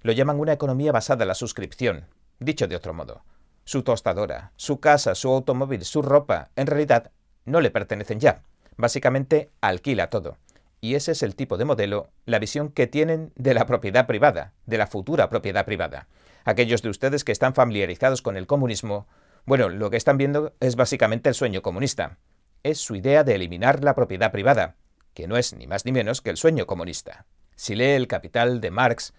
Lo 0.04 0.12
llaman 0.12 0.40
una 0.40 0.54
economía 0.54 0.92
basada 0.92 1.24
en 1.24 1.30
la 1.30 1.34
suscripción. 1.34 2.06
Dicho 2.38 2.68
de 2.68 2.76
otro 2.76 2.94
modo, 2.94 3.24
su 3.66 3.82
tostadora, 3.82 4.52
su 4.56 4.80
casa, 4.80 5.16
su 5.16 5.30
automóvil, 5.30 5.84
su 5.84 6.04
ropa, 6.04 6.52
en 6.56 6.68
realidad, 6.68 7.10
no 7.46 7.60
le 7.60 7.72
pertenecen 7.72 8.20
ya. 8.20 8.44
Básicamente, 8.78 9.50
alquila 9.62 10.12
todo. 10.12 10.38
Y 10.82 10.96
ese 10.96 11.12
es 11.12 11.22
el 11.22 11.36
tipo 11.36 11.58
de 11.58 11.66
modelo, 11.66 12.10
la 12.26 12.40
visión 12.40 12.70
que 12.72 12.88
tienen 12.88 13.32
de 13.36 13.54
la 13.54 13.68
propiedad 13.68 14.08
privada, 14.08 14.54
de 14.66 14.80
la 14.80 14.88
futura 14.88 15.30
propiedad 15.30 15.64
privada. 15.64 16.08
Aquellos 16.44 16.82
de 16.82 16.90
ustedes 16.90 17.24
que 17.24 17.32
están 17.32 17.54
familiarizados 17.54 18.24
con 18.24 18.36
el 18.36 18.48
comunismo, 18.48 19.08
bueno, 19.46 19.70
lo 19.70 19.92
que 19.92 19.98
están 19.98 20.18
viendo 20.18 20.56
es 20.60 20.76
básicamente 20.76 21.30
el 21.30 21.36
sueño 21.36 21.62
comunista. 21.62 22.18
Es 22.64 22.80
su 22.80 22.96
idea 22.96 23.24
de 23.24 23.36
eliminar 23.36 23.84
la 23.84 23.94
propiedad 23.94 24.32
privada, 24.32 24.76
que 25.14 25.28
no 25.28 25.38
es 25.38 25.54
ni 25.54 25.68
más 25.68 25.86
ni 25.86 25.92
menos 25.92 26.22
que 26.22 26.32
el 26.32 26.38
sueño 26.38 26.66
comunista. 26.66 27.28
Si 27.56 27.76
lee 27.76 27.92
El 27.92 28.08
Capital 28.08 28.60
de 28.60 28.72
Marx, 28.72 29.14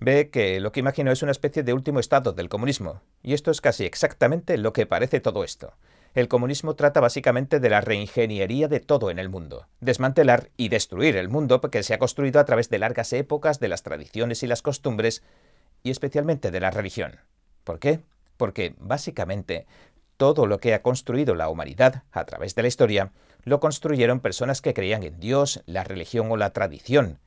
ve 0.00 0.30
que 0.30 0.58
lo 0.58 0.72
que 0.72 0.80
imagino 0.80 1.12
es 1.12 1.22
una 1.22 1.30
especie 1.32 1.62
de 1.62 1.72
último 1.72 2.00
estado 2.00 2.32
del 2.32 2.48
comunismo, 2.48 3.02
y 3.22 3.34
esto 3.34 3.52
es 3.52 3.60
casi 3.60 3.84
exactamente 3.84 4.58
lo 4.58 4.72
que 4.72 4.86
parece 4.86 5.20
todo 5.20 5.44
esto. 5.44 5.74
El 6.16 6.28
comunismo 6.28 6.76
trata 6.76 7.00
básicamente 7.00 7.60
de 7.60 7.68
la 7.68 7.82
reingeniería 7.82 8.68
de 8.68 8.80
todo 8.80 9.10
en 9.10 9.18
el 9.18 9.28
mundo, 9.28 9.66
desmantelar 9.80 10.48
y 10.56 10.70
destruir 10.70 11.14
el 11.14 11.28
mundo 11.28 11.60
que 11.60 11.82
se 11.82 11.92
ha 11.92 11.98
construido 11.98 12.40
a 12.40 12.46
través 12.46 12.70
de 12.70 12.78
largas 12.78 13.12
épocas 13.12 13.60
de 13.60 13.68
las 13.68 13.82
tradiciones 13.82 14.42
y 14.42 14.46
las 14.46 14.62
costumbres, 14.62 15.22
y 15.82 15.90
especialmente 15.90 16.50
de 16.50 16.58
la 16.58 16.70
religión. 16.70 17.16
¿Por 17.64 17.78
qué? 17.78 18.00
Porque 18.38 18.74
básicamente 18.78 19.66
todo 20.16 20.46
lo 20.46 20.58
que 20.58 20.72
ha 20.72 20.80
construido 20.80 21.34
la 21.34 21.50
humanidad 21.50 22.04
a 22.12 22.24
través 22.24 22.54
de 22.54 22.62
la 22.62 22.68
historia 22.68 23.12
lo 23.44 23.60
construyeron 23.60 24.20
personas 24.20 24.62
que 24.62 24.72
creían 24.72 25.02
en 25.02 25.20
Dios, 25.20 25.62
la 25.66 25.84
religión 25.84 26.32
o 26.32 26.38
la 26.38 26.54
tradición, 26.54 27.18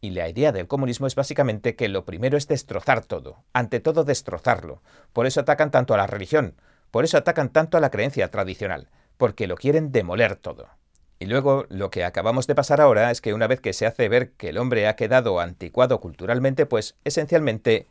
y 0.00 0.10
la 0.10 0.28
idea 0.28 0.52
del 0.52 0.68
comunismo 0.68 1.08
es 1.08 1.16
básicamente 1.16 1.74
que 1.74 1.88
lo 1.88 2.04
primero 2.04 2.38
es 2.38 2.46
destrozar 2.46 3.04
todo, 3.04 3.42
ante 3.52 3.80
todo 3.80 4.04
destrozarlo. 4.04 4.82
Por 5.12 5.26
eso 5.26 5.40
atacan 5.40 5.72
tanto 5.72 5.94
a 5.94 5.96
la 5.96 6.06
religión, 6.06 6.54
por 6.96 7.04
eso 7.04 7.18
atacan 7.18 7.50
tanto 7.50 7.76
a 7.76 7.80
la 7.82 7.90
creencia 7.90 8.30
tradicional, 8.30 8.88
porque 9.18 9.46
lo 9.46 9.56
quieren 9.56 9.92
demoler 9.92 10.34
todo. 10.36 10.70
Y 11.18 11.26
luego 11.26 11.66
lo 11.68 11.90
que 11.90 12.04
acabamos 12.04 12.46
de 12.46 12.54
pasar 12.54 12.80
ahora 12.80 13.10
es 13.10 13.20
que 13.20 13.34
una 13.34 13.46
vez 13.46 13.60
que 13.60 13.74
se 13.74 13.84
hace 13.84 14.08
ver 14.08 14.32
que 14.32 14.48
el 14.48 14.56
hombre 14.56 14.88
ha 14.88 14.96
quedado 14.96 15.38
anticuado 15.38 16.00
culturalmente, 16.00 16.64
pues 16.64 16.96
esencialmente 17.04 17.86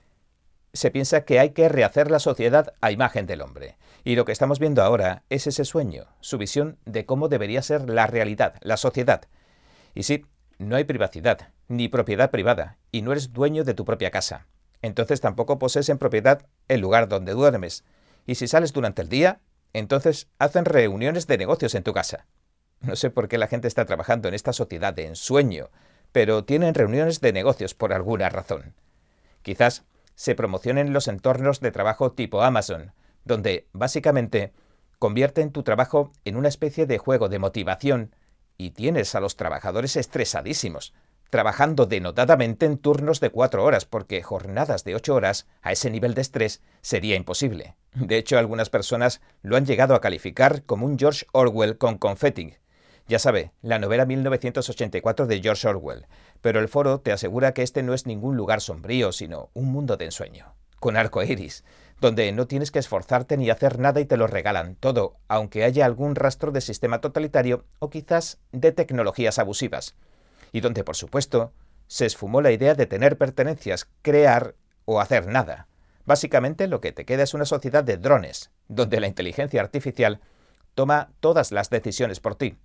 se 0.73 0.89
piensa 0.89 1.23
que 1.23 1.39
hay 1.39 1.51
que 1.51 1.69
rehacer 1.69 2.09
la 2.09 2.17
sociedad 2.17 2.73
a 2.81 2.89
imagen 2.89 3.27
del 3.27 3.43
hombre. 3.43 3.77
Y 4.03 4.15
lo 4.15 4.25
que 4.25 4.31
estamos 4.31 4.57
viendo 4.57 4.81
ahora 4.81 5.21
es 5.29 5.45
ese 5.45 5.65
sueño, 5.65 6.07
su 6.19 6.39
visión 6.39 6.79
de 6.85 7.05
cómo 7.05 7.27
debería 7.27 7.61
ser 7.61 7.87
la 7.87 8.07
realidad, 8.07 8.55
la 8.61 8.75
sociedad. 8.75 9.27
Y 9.93 10.01
sí, 10.01 10.25
no 10.57 10.77
hay 10.77 10.85
privacidad, 10.85 11.49
ni 11.67 11.89
propiedad 11.89 12.31
privada, 12.31 12.79
y 12.91 13.03
no 13.03 13.11
eres 13.11 13.33
dueño 13.33 13.65
de 13.65 13.75
tu 13.75 13.85
propia 13.85 14.09
casa. 14.09 14.47
Entonces 14.81 15.21
tampoco 15.21 15.59
posees 15.59 15.89
en 15.89 15.99
propiedad 15.99 16.47
el 16.69 16.81
lugar 16.81 17.07
donde 17.07 17.33
duermes. 17.33 17.83
Y 18.25 18.35
si 18.35 18.47
sales 18.47 18.73
durante 18.73 19.01
el 19.01 19.09
día, 19.09 19.41
entonces 19.73 20.29
hacen 20.39 20.65
reuniones 20.65 21.27
de 21.27 21.37
negocios 21.37 21.75
en 21.75 21.83
tu 21.83 21.93
casa. 21.93 22.27
No 22.81 22.95
sé 22.95 23.09
por 23.09 23.27
qué 23.27 23.37
la 23.37 23.47
gente 23.47 23.67
está 23.67 23.85
trabajando 23.85 24.27
en 24.27 24.33
esta 24.33 24.53
sociedad 24.53 24.93
de 24.93 25.05
ensueño, 25.05 25.69
pero 26.11 26.43
tienen 26.43 26.73
reuniones 26.73 27.21
de 27.21 27.33
negocios 27.33 27.73
por 27.73 27.93
alguna 27.93 28.29
razón. 28.29 28.73
Quizás 29.41 29.83
se 30.15 30.35
promocionen 30.35 30.93
los 30.93 31.07
entornos 31.07 31.59
de 31.59 31.71
trabajo 31.71 32.13
tipo 32.13 32.41
Amazon, 32.41 32.93
donde 33.25 33.67
básicamente 33.73 34.53
convierten 34.97 35.51
tu 35.51 35.63
trabajo 35.63 36.11
en 36.23 36.37
una 36.37 36.47
especie 36.47 36.85
de 36.85 36.97
juego 36.97 37.27
de 37.27 37.39
motivación 37.39 38.15
y 38.57 38.71
tienes 38.71 39.13
a 39.15 39.19
los 39.19 39.35
trabajadores 39.35 39.97
estresadísimos, 39.97 40.93
trabajando 41.29 41.85
denotadamente 41.85 42.65
en 42.65 42.77
turnos 42.77 43.19
de 43.19 43.29
cuatro 43.29 43.63
horas, 43.63 43.85
porque 43.85 44.21
jornadas 44.21 44.83
de 44.83 44.95
ocho 44.95 45.15
horas 45.15 45.47
a 45.61 45.71
ese 45.71 45.89
nivel 45.89 46.13
de 46.13 46.21
estrés 46.21 46.61
sería 46.81 47.15
imposible. 47.15 47.75
De 47.93 48.17
hecho, 48.17 48.37
algunas 48.37 48.69
personas 48.69 49.21
lo 49.41 49.55
han 49.55 49.65
llegado 49.65 49.95
a 49.95 50.01
calificar 50.01 50.63
como 50.63 50.85
un 50.85 50.99
George 50.99 51.25
Orwell 51.31 51.77
con 51.77 51.97
confetti. 51.97 52.55
Ya 53.07 53.19
sabe, 53.19 53.51
la 53.61 53.77
novela 53.77 54.05
1984 54.05 55.27
de 55.27 55.41
George 55.41 55.67
Orwell, 55.67 56.07
pero 56.41 56.59
el 56.59 56.67
foro 56.67 56.99
te 56.99 57.11
asegura 57.11 57.53
que 57.53 57.61
este 57.61 57.83
no 57.83 57.93
es 57.93 58.07
ningún 58.07 58.35
lugar 58.35 58.61
sombrío, 58.61 59.11
sino 59.11 59.51
un 59.53 59.71
mundo 59.71 59.95
de 59.95 60.05
ensueño, 60.05 60.55
con 60.79 60.97
arco 60.97 61.21
iris, 61.21 61.63
donde 62.01 62.31
no 62.31 62.47
tienes 62.47 62.71
que 62.71 62.79
esforzarte 62.79 63.37
ni 63.37 63.49
hacer 63.49 63.79
nada 63.79 63.99
y 63.99 64.05
te 64.05 64.17
lo 64.17 64.27
regalan 64.27 64.75
todo, 64.75 65.17
aunque 65.27 65.63
haya 65.63 65.85
algún 65.85 66.15
rastro 66.15 66.51
de 66.51 66.61
sistema 66.61 66.99
totalitario 66.99 67.65
o 67.79 67.89
quizás 67.89 68.39
de 68.51 68.71
tecnologías 68.71 69.39
abusivas. 69.39 69.95
Y 70.55 70.61
donde, 70.61 70.85
por 70.85 70.95
supuesto, 70.95 71.51
se 71.85 72.05
esfumó 72.05 72.41
la 72.41 72.53
idea 72.53 72.75
de 72.75 72.85
tener 72.85 73.17
pertenencias, 73.17 73.89
crear 74.01 74.55
o 74.85 75.01
hacer 75.01 75.27
nada. 75.27 75.67
Básicamente 76.05 76.69
lo 76.69 76.79
que 76.79 76.93
te 76.93 77.03
queda 77.03 77.23
es 77.23 77.33
una 77.33 77.43
sociedad 77.43 77.83
de 77.83 77.97
drones, 77.97 78.51
donde 78.69 79.01
la 79.01 79.07
inteligencia 79.07 79.59
artificial 79.59 80.21
toma 80.73 81.09
todas 81.19 81.51
las 81.51 81.69
decisiones 81.69 82.21
por 82.21 82.35
ti. 82.35 82.55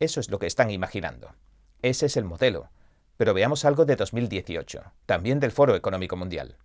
Eso 0.00 0.20
es 0.20 0.30
lo 0.30 0.38
que 0.38 0.46
están 0.46 0.70
imaginando. 0.70 1.34
Ese 1.82 2.06
es 2.06 2.16
el 2.16 2.24
modelo. 2.24 2.70
Pero 3.18 3.34
veamos 3.34 3.66
algo 3.66 3.84
de 3.84 3.96
2018, 3.96 4.82
también 5.04 5.38
del 5.38 5.52
Foro 5.52 5.76
Económico 5.76 6.16
Mundial. 6.16 6.56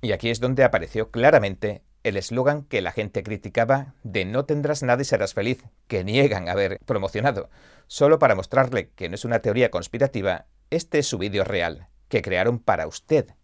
Y 0.00 0.12
aquí 0.12 0.30
es 0.30 0.40
donde 0.40 0.64
apareció 0.64 1.10
claramente 1.10 1.82
el 2.02 2.16
eslogan 2.16 2.64
que 2.64 2.80
la 2.80 2.92
gente 2.92 3.22
criticaba 3.22 3.94
de 4.02 4.24
no 4.24 4.46
tendrás 4.46 4.82
nada 4.82 5.02
y 5.02 5.04
serás 5.04 5.34
feliz, 5.34 5.64
que 5.86 6.04
niegan 6.04 6.48
haber 6.48 6.78
promocionado. 6.86 7.50
Solo 7.86 8.18
para 8.18 8.34
mostrarle 8.34 8.90
que 8.90 9.08
no 9.08 9.14
es 9.14 9.24
una 9.24 9.40
teoría 9.40 9.70
conspirativa, 9.70 10.46
este 10.70 11.00
es 11.00 11.06
su 11.06 11.18
vídeo 11.18 11.44
real, 11.44 11.88
que 12.08 12.22
crearon 12.22 12.58
para 12.58 12.86
usted. 12.86 13.34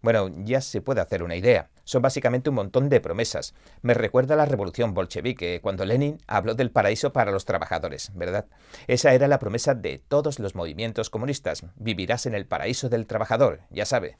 Bueno, 0.00 0.30
ya 0.44 0.60
se 0.60 0.80
puede 0.80 1.00
hacer 1.00 1.22
una 1.22 1.36
idea. 1.36 1.70
Son 1.84 2.00
básicamente 2.00 2.50
un 2.50 2.56
montón 2.56 2.88
de 2.88 3.00
promesas. 3.00 3.54
Me 3.82 3.94
recuerda 3.94 4.34
a 4.34 4.36
la 4.36 4.46
revolución 4.46 4.94
bolchevique, 4.94 5.60
cuando 5.60 5.84
Lenin 5.84 6.18
habló 6.26 6.54
del 6.54 6.70
paraíso 6.70 7.12
para 7.12 7.32
los 7.32 7.44
trabajadores, 7.44 8.12
¿verdad? 8.14 8.46
Esa 8.86 9.12
era 9.12 9.26
la 9.26 9.38
promesa 9.38 9.74
de 9.74 9.98
todos 9.98 10.38
los 10.38 10.54
movimientos 10.54 11.10
comunistas. 11.10 11.64
Vivirás 11.76 12.26
en 12.26 12.34
el 12.34 12.46
paraíso 12.46 12.88
del 12.88 13.06
trabajador, 13.06 13.60
ya 13.70 13.84
sabe. 13.84 14.16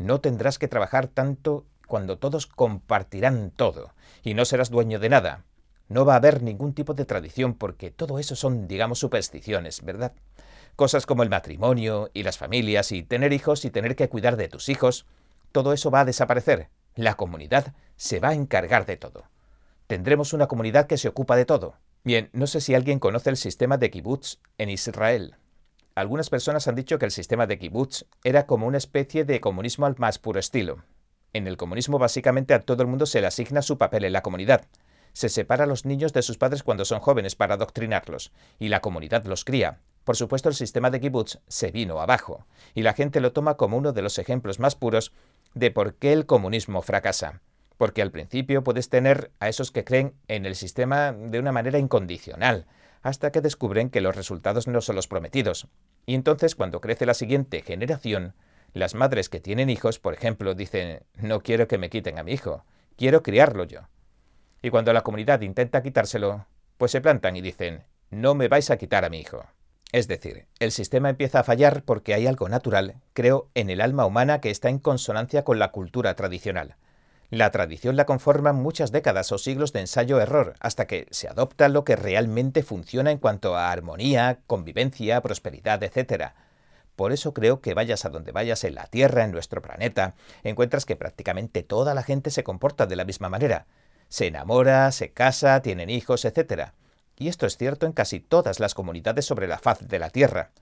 No 0.00 0.22
tendrás 0.22 0.58
que 0.58 0.66
trabajar 0.66 1.08
tanto 1.08 1.66
cuando 1.86 2.16
todos 2.16 2.46
compartirán 2.46 3.50
todo, 3.50 3.92
y 4.22 4.32
no 4.32 4.46
serás 4.46 4.70
dueño 4.70 4.98
de 4.98 5.10
nada. 5.10 5.44
No 5.88 6.06
va 6.06 6.14
a 6.14 6.16
haber 6.16 6.42
ningún 6.42 6.72
tipo 6.72 6.94
de 6.94 7.04
tradición 7.04 7.52
porque 7.52 7.90
todo 7.90 8.18
eso 8.18 8.34
son, 8.34 8.66
digamos, 8.66 8.98
supersticiones, 8.98 9.84
¿verdad? 9.84 10.14
Cosas 10.74 11.04
como 11.04 11.22
el 11.22 11.28
matrimonio 11.28 12.08
y 12.14 12.22
las 12.22 12.38
familias 12.38 12.92
y 12.92 13.02
tener 13.02 13.34
hijos 13.34 13.66
y 13.66 13.70
tener 13.70 13.94
que 13.94 14.08
cuidar 14.08 14.38
de 14.38 14.48
tus 14.48 14.70
hijos, 14.70 15.04
todo 15.52 15.74
eso 15.74 15.90
va 15.90 16.00
a 16.00 16.06
desaparecer. 16.06 16.70
La 16.94 17.16
comunidad 17.16 17.74
se 17.98 18.20
va 18.20 18.30
a 18.30 18.34
encargar 18.34 18.86
de 18.86 18.96
todo. 18.96 19.24
Tendremos 19.86 20.32
una 20.32 20.46
comunidad 20.46 20.86
que 20.86 20.96
se 20.96 21.08
ocupa 21.08 21.36
de 21.36 21.44
todo. 21.44 21.74
Bien, 22.04 22.30
no 22.32 22.46
sé 22.46 22.62
si 22.62 22.74
alguien 22.74 23.00
conoce 23.00 23.28
el 23.28 23.36
sistema 23.36 23.76
de 23.76 23.90
kibbutz 23.90 24.38
en 24.56 24.70
Israel. 24.70 25.36
Algunas 25.94 26.30
personas 26.30 26.68
han 26.68 26.76
dicho 26.76 26.98
que 26.98 27.04
el 27.04 27.10
sistema 27.10 27.46
de 27.46 27.58
kibbutz 27.58 28.04
era 28.24 28.46
como 28.46 28.66
una 28.66 28.78
especie 28.78 29.24
de 29.24 29.40
comunismo 29.40 29.86
al 29.86 29.96
más 29.98 30.18
puro 30.18 30.38
estilo. 30.38 30.84
En 31.32 31.46
el 31.46 31.56
comunismo 31.56 31.98
básicamente 31.98 32.54
a 32.54 32.60
todo 32.60 32.82
el 32.82 32.88
mundo 32.88 33.06
se 33.06 33.20
le 33.20 33.26
asigna 33.26 33.62
su 33.62 33.78
papel 33.78 34.04
en 34.04 34.12
la 34.12 34.22
comunidad. 34.22 34.66
Se 35.12 35.28
separa 35.28 35.64
a 35.64 35.66
los 35.66 35.84
niños 35.84 36.12
de 36.12 36.22
sus 36.22 36.38
padres 36.38 36.62
cuando 36.62 36.84
son 36.84 37.00
jóvenes 37.00 37.34
para 37.34 37.54
adoctrinarlos, 37.54 38.32
y 38.58 38.68
la 38.68 38.80
comunidad 38.80 39.24
los 39.24 39.44
cría, 39.44 39.80
por 40.04 40.16
supuesto 40.16 40.48
el 40.48 40.54
sistema 40.54 40.90
de 40.90 41.00
kibbutz 41.00 41.38
se 41.48 41.70
vino 41.70 42.00
abajo, 42.00 42.46
y 42.74 42.82
la 42.82 42.94
gente 42.94 43.20
lo 43.20 43.32
toma 43.32 43.56
como 43.56 43.76
uno 43.76 43.92
de 43.92 44.02
los 44.02 44.18
ejemplos 44.18 44.58
más 44.58 44.74
puros 44.74 45.12
de 45.54 45.70
por 45.70 45.94
qué 45.94 46.12
el 46.12 46.26
comunismo 46.26 46.82
fracasa. 46.82 47.42
Porque 47.76 48.02
al 48.02 48.10
principio 48.10 48.62
puedes 48.62 48.88
tener 48.88 49.30
a 49.40 49.48
esos 49.48 49.70
que 49.70 49.84
creen 49.84 50.14
en 50.28 50.46
el 50.46 50.54
sistema 50.54 51.12
de 51.12 51.38
una 51.38 51.52
manera 51.52 51.78
incondicional, 51.78 52.66
hasta 53.02 53.32
que 53.32 53.40
descubren 53.40 53.90
que 53.90 54.00
los 54.00 54.16
resultados 54.16 54.66
no 54.68 54.80
son 54.80 54.96
los 54.96 55.08
prometidos. 55.08 55.68
Y 56.06 56.14
entonces 56.14 56.54
cuando 56.54 56.80
crece 56.80 57.06
la 57.06 57.14
siguiente 57.14 57.62
generación, 57.62 58.34
las 58.72 58.94
madres 58.94 59.28
que 59.28 59.40
tienen 59.40 59.70
hijos, 59.70 59.98
por 59.98 60.14
ejemplo, 60.14 60.54
dicen, 60.54 61.02
no 61.14 61.40
quiero 61.40 61.66
que 61.66 61.78
me 61.78 61.90
quiten 61.90 62.18
a 62.18 62.22
mi 62.22 62.32
hijo, 62.32 62.64
quiero 62.96 63.22
criarlo 63.22 63.64
yo. 63.64 63.80
Y 64.62 64.70
cuando 64.70 64.92
la 64.92 65.02
comunidad 65.02 65.40
intenta 65.40 65.82
quitárselo, 65.82 66.46
pues 66.76 66.92
se 66.92 67.00
plantan 67.00 67.36
y 67.36 67.40
dicen, 67.40 67.84
no 68.10 68.34
me 68.34 68.48
vais 68.48 68.70
a 68.70 68.76
quitar 68.76 69.04
a 69.04 69.10
mi 69.10 69.20
hijo. 69.20 69.44
Es 69.92 70.06
decir, 70.06 70.46
el 70.60 70.70
sistema 70.70 71.10
empieza 71.10 71.40
a 71.40 71.44
fallar 71.44 71.82
porque 71.82 72.14
hay 72.14 72.26
algo 72.26 72.48
natural, 72.48 73.00
creo, 73.12 73.50
en 73.54 73.70
el 73.70 73.80
alma 73.80 74.06
humana 74.06 74.40
que 74.40 74.50
está 74.50 74.68
en 74.68 74.78
consonancia 74.78 75.42
con 75.42 75.58
la 75.58 75.72
cultura 75.72 76.14
tradicional. 76.14 76.76
La 77.30 77.50
tradición 77.50 77.96
la 77.96 78.06
conforman 78.06 78.56
muchas 78.56 78.92
décadas 78.92 79.32
o 79.32 79.38
siglos 79.38 79.72
de 79.72 79.80
ensayo-error, 79.80 80.54
hasta 80.60 80.86
que 80.86 81.06
se 81.10 81.28
adopta 81.28 81.68
lo 81.68 81.84
que 81.84 81.96
realmente 81.96 82.62
funciona 82.62 83.10
en 83.10 83.18
cuanto 83.18 83.56
a 83.56 83.70
armonía, 83.70 84.40
convivencia, 84.46 85.20
prosperidad, 85.22 85.82
etc. 85.82 86.32
Por 86.96 87.12
eso 87.12 87.32
creo 87.32 87.60
que 87.60 87.74
vayas 87.74 88.04
a 88.04 88.10
donde 88.10 88.32
vayas 88.32 88.64
en 88.64 88.74
la 88.74 88.86
Tierra, 88.86 89.24
en 89.24 89.30
nuestro 89.30 89.62
planeta, 89.62 90.14
encuentras 90.42 90.84
que 90.84 90.96
prácticamente 90.96 91.62
toda 91.62 91.94
la 91.94 92.02
gente 92.02 92.30
se 92.30 92.44
comporta 92.44 92.86
de 92.86 92.96
la 92.96 93.04
misma 93.04 93.28
manera. 93.28 93.66
Se 94.08 94.26
enamora, 94.26 94.90
se 94.90 95.12
casa, 95.12 95.62
tienen 95.62 95.88
hijos, 95.88 96.24
etc 96.24 96.72
y 97.20 97.28
esto 97.28 97.46
es 97.46 97.58
cierto 97.58 97.84
en 97.84 97.92
casi 97.92 98.18
todas 98.18 98.60
las 98.60 98.72
comunidades 98.74 99.26
sobre 99.26 99.46
la 99.46 99.58
faz 99.58 99.86
de 99.86 99.98
la 99.98 100.08
Tierra. 100.08 100.52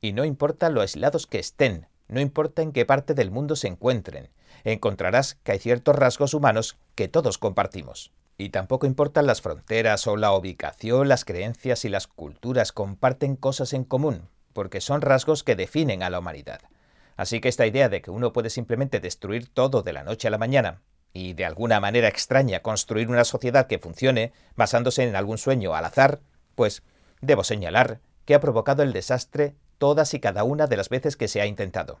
Y 0.00 0.12
no 0.12 0.24
importa 0.24 0.70
lo 0.70 0.80
aislados 0.80 1.26
que 1.26 1.40
estén, 1.40 1.88
no 2.08 2.20
importa 2.20 2.62
en 2.62 2.72
qué 2.72 2.84
parte 2.84 3.14
del 3.14 3.30
mundo 3.30 3.56
se 3.56 3.68
encuentren, 3.68 4.30
encontrarás 4.64 5.36
que 5.42 5.52
hay 5.52 5.58
ciertos 5.58 5.96
rasgos 5.96 6.34
humanos 6.34 6.76
que 6.94 7.08
todos 7.08 7.38
compartimos. 7.38 8.12
Y 8.36 8.50
tampoco 8.50 8.86
importan 8.86 9.26
las 9.26 9.40
fronteras 9.40 10.06
o 10.06 10.16
la 10.16 10.32
ubicación, 10.32 11.08
las 11.08 11.24
creencias 11.24 11.84
y 11.84 11.88
las 11.88 12.06
culturas 12.06 12.72
comparten 12.72 13.36
cosas 13.36 13.72
en 13.72 13.84
común, 13.84 14.28
porque 14.52 14.80
son 14.80 15.02
rasgos 15.02 15.44
que 15.44 15.56
definen 15.56 16.02
a 16.02 16.10
la 16.10 16.18
humanidad. 16.18 16.60
Así 17.16 17.40
que 17.40 17.48
esta 17.48 17.66
idea 17.66 17.88
de 17.88 18.02
que 18.02 18.10
uno 18.10 18.32
puede 18.32 18.50
simplemente 18.50 18.98
destruir 18.98 19.48
todo 19.48 19.82
de 19.82 19.92
la 19.92 20.02
noche 20.02 20.28
a 20.28 20.30
la 20.32 20.38
mañana 20.38 20.82
y 21.12 21.34
de 21.34 21.44
alguna 21.44 21.78
manera 21.78 22.08
extraña 22.08 22.60
construir 22.60 23.08
una 23.08 23.24
sociedad 23.24 23.68
que 23.68 23.78
funcione 23.78 24.32
basándose 24.56 25.04
en 25.04 25.14
algún 25.14 25.38
sueño 25.38 25.74
al 25.74 25.84
azar, 25.84 26.20
pues 26.56 26.82
debo 27.20 27.44
señalar 27.44 28.00
que 28.24 28.34
ha 28.34 28.40
provocado 28.40 28.82
el 28.82 28.92
desastre 28.92 29.54
todas 29.78 30.14
y 30.14 30.20
cada 30.20 30.44
una 30.44 30.66
de 30.66 30.76
las 30.76 30.88
veces 30.88 31.16
que 31.16 31.28
se 31.28 31.40
ha 31.40 31.46
intentado. 31.46 32.00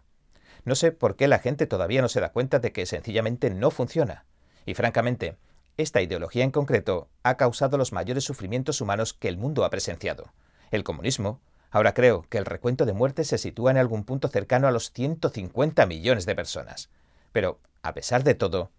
No 0.64 0.74
sé 0.74 0.92
por 0.92 1.16
qué 1.16 1.28
la 1.28 1.38
gente 1.38 1.66
todavía 1.66 2.00
no 2.02 2.08
se 2.08 2.20
da 2.20 2.32
cuenta 2.32 2.58
de 2.58 2.72
que 2.72 2.86
sencillamente 2.86 3.50
no 3.50 3.70
funciona. 3.70 4.24
Y 4.64 4.74
francamente, 4.74 5.36
esta 5.76 6.00
ideología 6.00 6.44
en 6.44 6.50
concreto 6.50 7.08
ha 7.22 7.36
causado 7.36 7.76
los 7.76 7.92
mayores 7.92 8.24
sufrimientos 8.24 8.80
humanos 8.80 9.12
que 9.12 9.28
el 9.28 9.36
mundo 9.36 9.64
ha 9.64 9.70
presenciado. 9.70 10.32
El 10.70 10.84
comunismo, 10.84 11.40
ahora 11.70 11.92
creo 11.92 12.26
que 12.28 12.38
el 12.38 12.46
recuento 12.46 12.86
de 12.86 12.92
muertes 12.92 13.28
se 13.28 13.38
sitúa 13.38 13.72
en 13.72 13.78
algún 13.78 14.04
punto 14.04 14.28
cercano 14.28 14.68
a 14.68 14.70
los 14.70 14.92
150 14.92 15.84
millones 15.86 16.26
de 16.26 16.34
personas. 16.34 16.90
Pero, 17.32 17.60
a 17.82 17.92
pesar 17.92 18.24
de 18.24 18.34
todo, 18.34 18.70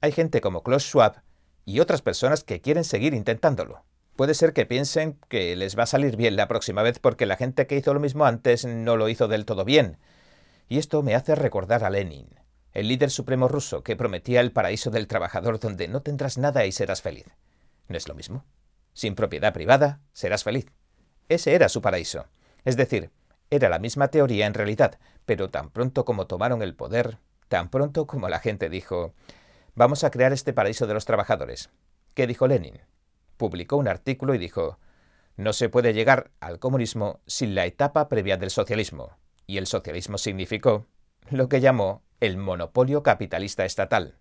hay 0.00 0.12
gente 0.12 0.40
como 0.40 0.62
Klaus 0.62 0.84
Schwab 0.84 1.22
y 1.64 1.80
otras 1.80 2.02
personas 2.02 2.44
que 2.44 2.60
quieren 2.60 2.84
seguir 2.84 3.14
intentándolo. 3.14 3.82
Puede 4.16 4.34
ser 4.34 4.52
que 4.52 4.66
piensen 4.66 5.18
que 5.28 5.56
les 5.56 5.76
va 5.76 5.82
a 5.84 5.86
salir 5.86 6.16
bien 6.16 6.36
la 6.36 6.46
próxima 6.46 6.82
vez 6.82 7.00
porque 7.00 7.26
la 7.26 7.36
gente 7.36 7.66
que 7.66 7.76
hizo 7.76 7.92
lo 7.92 8.00
mismo 8.00 8.26
antes 8.26 8.64
no 8.64 8.96
lo 8.96 9.08
hizo 9.08 9.26
del 9.26 9.44
todo 9.44 9.64
bien. 9.64 9.98
Y 10.68 10.78
esto 10.78 11.02
me 11.02 11.14
hace 11.14 11.34
recordar 11.34 11.82
a 11.82 11.90
Lenin, 11.90 12.28
el 12.72 12.88
líder 12.88 13.10
supremo 13.10 13.48
ruso 13.48 13.82
que 13.82 13.96
prometía 13.96 14.40
el 14.40 14.52
paraíso 14.52 14.90
del 14.90 15.08
trabajador 15.08 15.58
donde 15.58 15.88
no 15.88 16.02
tendrás 16.02 16.38
nada 16.38 16.64
y 16.64 16.72
serás 16.72 17.02
feliz. 17.02 17.26
¿No 17.88 17.96
es 17.96 18.08
lo 18.08 18.14
mismo? 18.14 18.44
Sin 18.92 19.16
propiedad 19.16 19.52
privada, 19.52 20.00
serás 20.12 20.44
feliz. 20.44 20.66
Ese 21.28 21.54
era 21.54 21.68
su 21.68 21.82
paraíso. 21.82 22.26
Es 22.64 22.76
decir, 22.76 23.10
era 23.50 23.68
la 23.68 23.80
misma 23.80 24.08
teoría 24.08 24.46
en 24.46 24.54
realidad, 24.54 24.98
pero 25.26 25.50
tan 25.50 25.70
pronto 25.70 26.04
como 26.04 26.28
tomaron 26.28 26.62
el 26.62 26.76
poder, 26.76 27.18
tan 27.48 27.68
pronto 27.68 28.06
como 28.06 28.28
la 28.28 28.38
gente 28.38 28.68
dijo, 28.68 29.12
Vamos 29.74 30.04
a 30.04 30.10
crear 30.12 30.32
este 30.32 30.52
paraíso 30.52 30.86
de 30.86 30.94
los 30.94 31.04
trabajadores. 31.04 31.70
¿Qué 32.14 32.28
dijo 32.28 32.46
Lenin? 32.46 32.80
Publicó 33.36 33.76
un 33.76 33.88
artículo 33.88 34.34
y 34.34 34.38
dijo, 34.38 34.78
no 35.36 35.52
se 35.52 35.68
puede 35.68 35.92
llegar 35.92 36.30
al 36.40 36.58
comunismo 36.58 37.20
sin 37.26 37.54
la 37.54 37.66
etapa 37.66 38.08
previa 38.08 38.36
del 38.36 38.50
socialismo. 38.50 39.16
Y 39.46 39.58
el 39.58 39.66
socialismo 39.66 40.18
significó 40.18 40.86
lo 41.30 41.48
que 41.48 41.60
llamó 41.60 42.02
el 42.20 42.36
monopolio 42.36 43.02
capitalista 43.02 43.64
estatal. 43.64 44.18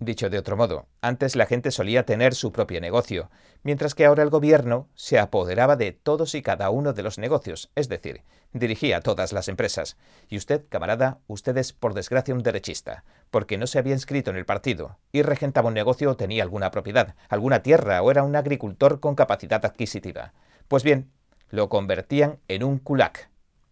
Dicho 0.00 0.28
de 0.28 0.38
otro 0.38 0.56
modo, 0.56 0.88
antes 1.00 1.36
la 1.36 1.46
gente 1.46 1.70
solía 1.70 2.04
tener 2.04 2.34
su 2.34 2.52
propio 2.52 2.80
negocio, 2.80 3.30
mientras 3.62 3.94
que 3.94 4.04
ahora 4.04 4.24
el 4.24 4.30
gobierno 4.30 4.88
se 4.94 5.18
apoderaba 5.20 5.76
de 5.76 5.92
todos 5.92 6.34
y 6.34 6.42
cada 6.42 6.68
uno 6.70 6.92
de 6.92 7.04
los 7.04 7.16
negocios, 7.16 7.70
es 7.76 7.88
decir, 7.88 8.22
dirigía 8.52 9.00
todas 9.00 9.32
las 9.32 9.46
empresas. 9.48 9.96
Y 10.28 10.36
usted, 10.36 10.64
camarada, 10.68 11.20
usted 11.28 11.56
es 11.58 11.72
por 11.72 11.94
desgracia 11.94 12.34
un 12.34 12.42
derechista, 12.42 13.04
porque 13.30 13.56
no 13.56 13.68
se 13.68 13.78
había 13.78 13.94
inscrito 13.94 14.30
en 14.30 14.36
el 14.36 14.46
partido, 14.46 14.98
y 15.12 15.22
regentaba 15.22 15.68
un 15.68 15.74
negocio 15.74 16.10
o 16.10 16.16
tenía 16.16 16.42
alguna 16.42 16.72
propiedad, 16.72 17.14
alguna 17.28 17.62
tierra 17.62 18.02
o 18.02 18.10
era 18.10 18.24
un 18.24 18.34
agricultor 18.34 18.98
con 18.98 19.14
capacidad 19.14 19.64
adquisitiva. 19.64 20.34
Pues 20.66 20.82
bien, 20.82 21.12
lo 21.50 21.68
convertían 21.68 22.40
en 22.48 22.64
un 22.64 22.78
kulak. 22.78 23.30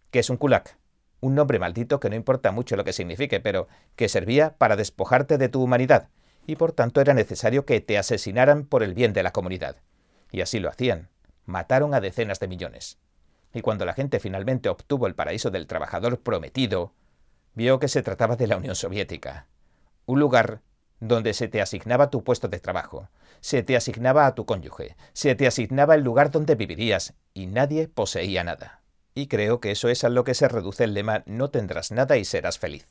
¿Qué 0.09 0.19
es 0.19 0.29
un 0.29 0.37
kulak? 0.37 0.77
Un 1.23 1.35
nombre 1.35 1.57
maldito 1.57 2.01
que 2.01 2.09
no 2.09 2.17
importa 2.17 2.51
mucho 2.51 2.75
lo 2.75 2.83
que 2.83 2.91
signifique, 2.91 3.39
pero 3.39 3.69
que 3.95 4.09
servía 4.09 4.57
para 4.57 4.75
despojarte 4.75 5.37
de 5.37 5.47
tu 5.47 5.63
humanidad, 5.63 6.09
y 6.45 6.57
por 6.57 6.73
tanto 6.73 6.99
era 6.99 7.13
necesario 7.13 7.65
que 7.65 7.79
te 7.79 7.97
asesinaran 7.97 8.65
por 8.65 8.83
el 8.83 8.93
bien 8.93 9.13
de 9.13 9.23
la 9.23 9.31
comunidad. 9.31 9.77
Y 10.31 10.41
así 10.41 10.59
lo 10.59 10.67
hacían. 10.67 11.07
Mataron 11.45 11.93
a 11.93 12.01
decenas 12.01 12.41
de 12.41 12.49
millones. 12.49 12.97
Y 13.53 13.61
cuando 13.61 13.85
la 13.85 13.93
gente 13.93 14.19
finalmente 14.19 14.67
obtuvo 14.67 15.07
el 15.07 15.15
paraíso 15.15 15.49
del 15.49 15.65
trabajador 15.65 16.19
prometido, 16.19 16.93
vio 17.53 17.79
que 17.79 17.87
se 17.87 18.03
trataba 18.03 18.35
de 18.35 18.47
la 18.47 18.57
Unión 18.57 18.75
Soviética. 18.75 19.47
Un 20.05 20.19
lugar 20.19 20.59
donde 20.99 21.33
se 21.33 21.47
te 21.47 21.61
asignaba 21.61 22.09
tu 22.09 22.25
puesto 22.25 22.49
de 22.49 22.59
trabajo, 22.59 23.07
se 23.39 23.63
te 23.63 23.77
asignaba 23.77 24.25
a 24.25 24.35
tu 24.35 24.45
cónyuge, 24.45 24.97
se 25.13 25.35
te 25.35 25.47
asignaba 25.47 25.95
el 25.95 26.03
lugar 26.03 26.31
donde 26.31 26.55
vivirías, 26.55 27.13
y 27.33 27.45
nadie 27.45 27.87
poseía 27.87 28.43
nada. 28.43 28.82
Y 29.15 29.27
creo 29.27 29.59
que 29.59 29.71
eso 29.71 29.89
es 29.89 30.03
a 30.03 30.09
lo 30.09 30.23
que 30.23 30.33
se 30.33 30.47
reduce 30.47 30.83
el 30.83 30.93
lema 30.93 31.23
no 31.25 31.49
tendrás 31.49 31.91
nada 31.91 32.17
y 32.17 32.25
serás 32.25 32.57
feliz. 32.57 32.87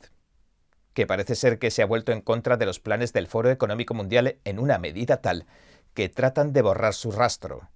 Que 0.95 1.07
parece 1.07 1.35
ser 1.35 1.59
que 1.59 1.71
se 1.71 1.83
ha 1.83 1.87
vuelto 1.87 2.13
en 2.13 2.21
contra 2.21 2.57
de 2.57 2.67
los 2.67 2.79
planes 2.79 3.13
del 3.13 3.27
Foro 3.27 3.51
Económico 3.51 3.95
Mundial 3.95 4.39
en 4.45 4.59
una 4.59 4.79
medida 4.79 5.21
tal 5.21 5.47
que 5.95 6.09
tratan 6.09 6.53
de 6.53 6.63
borrar 6.63 6.95
su 6.95 7.11
rastro. 7.11 7.69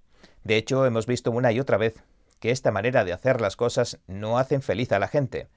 De 0.45 0.57
hecho, 0.57 0.87
hemos 0.87 1.07
visto 1.07 1.31
una 1.31 1.51
y 1.53 1.61
otra 1.61 1.77
vez 1.77 1.95
que 2.39 2.51
esta 2.51 2.71
manera 2.71 3.05
de 3.05 3.13
hacer 3.13 3.41
las 3.41 3.57
cosas 3.57 3.99
no 4.07 4.39
hacen 4.39 4.63
feliz 4.63 4.93
a 4.93 4.99
la 4.99 5.09
gente. 5.09 5.49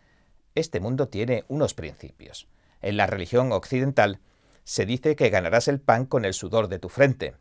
Este 0.55 0.79
mundo 0.79 1.09
tiene 1.09 1.45
unos 1.47 1.73
principios. 1.73 2.47
En 2.81 2.97
la 2.97 3.07
religión 3.07 3.51
occidental 3.51 4.19
se 4.63 4.85
dice 4.85 5.15
que 5.15 5.29
ganarás 5.29 5.67
el 5.67 5.79
pan 5.79 6.05
con 6.05 6.25
el 6.25 6.33
sudor 6.33 6.67
de 6.69 6.79
tu 6.79 6.89
frente. 6.89 7.35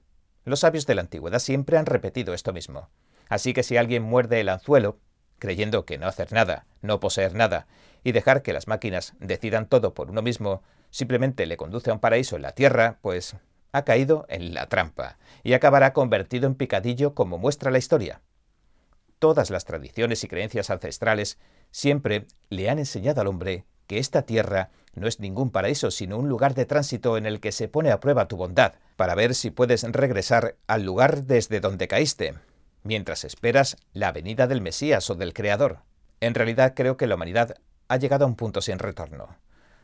Los 0.44 0.60
sabios 0.60 0.86
de 0.86 0.94
la 0.94 1.02
antigüedad 1.02 1.38
siempre 1.38 1.78
han 1.78 1.86
repetido 1.86 2.34
esto 2.34 2.52
mismo. 2.52 2.90
Así 3.28 3.52
que 3.52 3.62
si 3.62 3.76
alguien 3.76 4.02
muerde 4.02 4.40
el 4.40 4.48
anzuelo, 4.48 4.98
creyendo 5.38 5.84
que 5.84 5.98
no 5.98 6.06
hacer 6.06 6.32
nada, 6.32 6.66
no 6.82 7.00
poseer 7.00 7.34
nada, 7.34 7.66
y 8.04 8.12
dejar 8.12 8.42
que 8.42 8.52
las 8.52 8.68
máquinas 8.68 9.14
decidan 9.20 9.68
todo 9.68 9.94
por 9.94 10.10
uno 10.10 10.22
mismo, 10.22 10.62
simplemente 10.90 11.46
le 11.46 11.56
conduce 11.56 11.90
a 11.90 11.94
un 11.94 12.00
paraíso 12.00 12.36
en 12.36 12.42
la 12.42 12.52
Tierra, 12.52 12.98
pues 13.02 13.36
ha 13.72 13.84
caído 13.84 14.26
en 14.28 14.54
la 14.54 14.68
trampa 14.68 15.18
y 15.42 15.52
acabará 15.52 15.92
convertido 15.92 16.46
en 16.46 16.54
picadillo 16.54 17.14
como 17.14 17.38
muestra 17.38 17.70
la 17.70 17.78
historia. 17.78 18.22
Todas 19.18 19.50
las 19.50 19.64
tradiciones 19.64 20.22
y 20.24 20.28
creencias 20.28 20.70
ancestrales 20.70 21.38
siempre 21.70 22.26
le 22.50 22.70
han 22.70 22.78
enseñado 22.78 23.20
al 23.20 23.26
hombre 23.26 23.64
que 23.86 23.98
esta 23.98 24.22
tierra 24.22 24.70
no 24.94 25.08
es 25.08 25.18
ningún 25.18 25.50
paraíso, 25.50 25.90
sino 25.90 26.18
un 26.18 26.28
lugar 26.28 26.54
de 26.54 26.66
tránsito 26.66 27.16
en 27.16 27.26
el 27.26 27.40
que 27.40 27.52
se 27.52 27.68
pone 27.68 27.90
a 27.90 28.00
prueba 28.00 28.28
tu 28.28 28.36
bondad, 28.36 28.74
para 28.96 29.14
ver 29.14 29.34
si 29.34 29.50
puedes 29.50 29.82
regresar 29.82 30.56
al 30.66 30.84
lugar 30.84 31.24
desde 31.24 31.60
donde 31.60 31.88
caíste 31.88 32.34
mientras 32.88 33.24
esperas 33.24 33.76
la 33.92 34.12
venida 34.12 34.46
del 34.46 34.62
Mesías 34.62 35.10
o 35.10 35.14
del 35.14 35.34
Creador. 35.34 35.80
En 36.20 36.32
realidad 36.32 36.72
creo 36.74 36.96
que 36.96 37.06
la 37.06 37.16
humanidad 37.16 37.54
ha 37.86 37.98
llegado 37.98 38.24
a 38.24 38.28
un 38.28 38.34
punto 38.34 38.62
sin 38.62 38.78
retorno. 38.78 39.36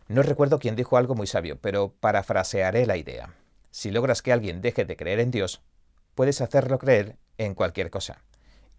No 0.08 0.22
recuerdo 0.22 0.58
quién 0.58 0.74
dijo 0.74 0.96
algo 0.96 1.14
muy 1.14 1.26
sabio, 1.26 1.58
pero 1.60 1.92
parafrasearé 2.00 2.86
la 2.86 2.96
idea. 2.96 3.34
Si 3.70 3.90
logras 3.90 4.22
que 4.22 4.32
alguien 4.32 4.62
deje 4.62 4.86
de 4.86 4.96
creer 4.96 5.20
en 5.20 5.30
Dios, 5.30 5.60
puedes 6.14 6.40
hacerlo 6.40 6.78
creer 6.78 7.16
en 7.36 7.54
cualquier 7.54 7.90
cosa. 7.90 8.22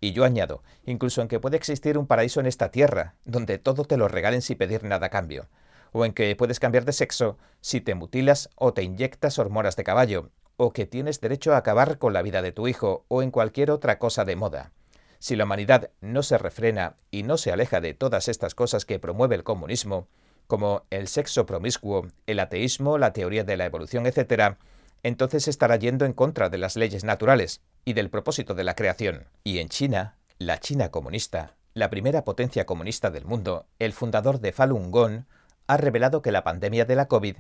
Y 0.02 0.14
yo 0.14 0.24
añado, 0.24 0.64
incluso 0.88 1.22
en 1.22 1.28
que 1.28 1.40
puede 1.40 1.58
existir 1.58 1.96
un 1.96 2.08
paraíso 2.08 2.40
en 2.40 2.48
esta 2.48 2.72
tierra, 2.72 3.14
donde 3.26 3.60
todo 3.60 3.86
te 3.86 3.96
lo 3.96 4.08
regalen 4.08 4.42
sin 4.42 4.58
pedir 4.58 4.86
nada 4.86 5.06
a 5.06 5.12
cambio, 5.12 5.50
o 5.92 6.04
en 6.04 6.14
que 6.14 6.36
puedes 6.36 6.60
cambiar 6.60 6.84
de 6.84 6.94
sexo 6.94 7.38
si 7.62 7.80
te 7.80 7.94
mutilas 7.94 8.50
o 8.56 8.74
te 8.74 8.82
inyectas 8.82 9.38
hormonas 9.38 9.76
de 9.76 9.84
caballo, 9.84 10.32
o 10.58 10.74
que 10.74 10.86
tienes 10.86 11.22
derecho 11.22 11.54
a 11.54 11.58
acabar 11.58 11.98
con 11.98 12.14
la 12.14 12.22
vida 12.22 12.42
de 12.42 12.52
tu 12.52 12.68
hijo 12.68 13.06
o 13.08 13.22
en 13.22 13.32
cualquier 13.32 13.72
otra 13.72 14.00
cosa 14.00 14.26
de 14.26 14.36
moda. 14.36 14.72
Si 15.20 15.36
la 15.36 15.46
humanidad 15.46 15.90
no 16.02 16.24
se 16.24 16.38
refrena 16.38 16.98
y 17.12 17.24
no 17.24 17.38
se 17.38 17.52
aleja 17.52 17.82
de 17.82 17.94
todas 17.94 18.28
estas 18.28 18.56
cosas 18.56 18.86
que 18.86 19.00
promueve 19.00 19.36
el 19.36 19.44
comunismo, 19.44 20.08
como 20.48 20.84
el 20.92 21.08
sexo 21.08 21.46
promiscuo, 21.46 22.08
el 22.28 22.40
ateísmo, 22.40 22.98
la 22.98 23.14
teoría 23.14 23.44
de 23.44 23.58
la 23.58 23.66
evolución, 23.66 24.06
etc., 24.06 24.58
entonces 25.04 25.48
estará 25.48 25.76
yendo 25.76 26.06
en 26.06 26.14
contra 26.14 26.50
de 26.50 26.58
las 26.58 26.76
leyes 26.76 27.04
naturales 27.04 27.62
y 27.86 27.94
del 27.94 28.10
propósito 28.10 28.56
de 28.56 28.64
la 28.64 28.76
creación. 28.76 29.26
Y 29.44 29.60
en 29.60 29.70
China, 29.70 30.18
la 30.40 30.60
China 30.60 30.90
comunista, 30.90 31.56
la 31.74 31.90
primera 31.90 32.24
potencia 32.24 32.66
comunista 32.66 33.12
del 33.12 33.26
mundo, 33.26 33.68
el 33.80 33.94
fundador 33.94 34.40
de 34.40 34.52
Falun 34.52 34.92
Gong, 34.92 35.26
ha 35.68 35.78
revelado 35.78 36.22
que 36.22 36.32
la 36.32 36.44
pandemia 36.44 36.86
de 36.86 36.96
la 36.96 37.08
COVID 37.08 37.38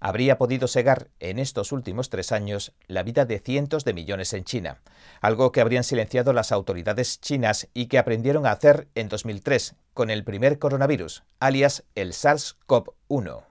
habría 0.00 0.38
podido 0.38 0.68
segar 0.68 1.08
en 1.20 1.38
estos 1.38 1.72
últimos 1.72 2.10
tres 2.10 2.32
años 2.32 2.72
la 2.86 3.02
vida 3.02 3.24
de 3.24 3.38
cientos 3.38 3.84
de 3.84 3.94
millones 3.94 4.32
en 4.32 4.44
China, 4.44 4.80
algo 5.20 5.52
que 5.52 5.60
habrían 5.60 5.84
silenciado 5.84 6.32
las 6.32 6.52
autoridades 6.52 7.20
chinas 7.20 7.68
y 7.74 7.86
que 7.86 7.98
aprendieron 7.98 8.46
a 8.46 8.52
hacer 8.52 8.88
en 8.94 9.08
2003 9.08 9.74
con 9.94 10.10
el 10.10 10.24
primer 10.24 10.58
coronavirus, 10.58 11.24
alias 11.40 11.84
el 11.94 12.12
SARS-CoV-1. 12.12 13.44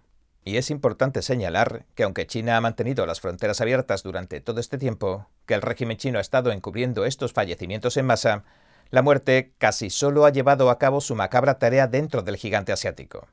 Y 0.45 0.55
es 0.55 0.69
importante 0.69 1.21
señalar 1.21 1.85
que 1.93 2.03
aunque 2.03 2.25
China 2.25 2.55
ha 2.55 2.61
mantenido 2.61 3.05
las 3.05 3.19
fronteras 3.19 3.59
abiertas 3.59 4.01
durante 4.01 4.39
todo 4.39 4.61
este 4.61 4.77
tiempo, 4.77 5.27
que 5.45 5.53
el 5.53 5.61
régimen 5.61 5.97
chino 5.97 6.19
ha 6.19 6.21
estado 6.21 6.53
encubriendo 6.53 7.03
estos 7.03 7.33
fallecimientos 7.33 7.97
en 7.97 8.05
masa, 8.05 8.45
la 8.89 9.01
muerte 9.01 9.51
casi 9.57 9.89
solo 9.89 10.25
ha 10.25 10.29
llevado 10.29 10.69
a 10.69 10.79
cabo 10.79 11.01
su 11.01 11.15
macabra 11.15 11.59
tarea 11.59 11.87
dentro 11.87 12.21
del 12.21 12.37
gigante 12.37 12.71
asiático. 12.71 13.27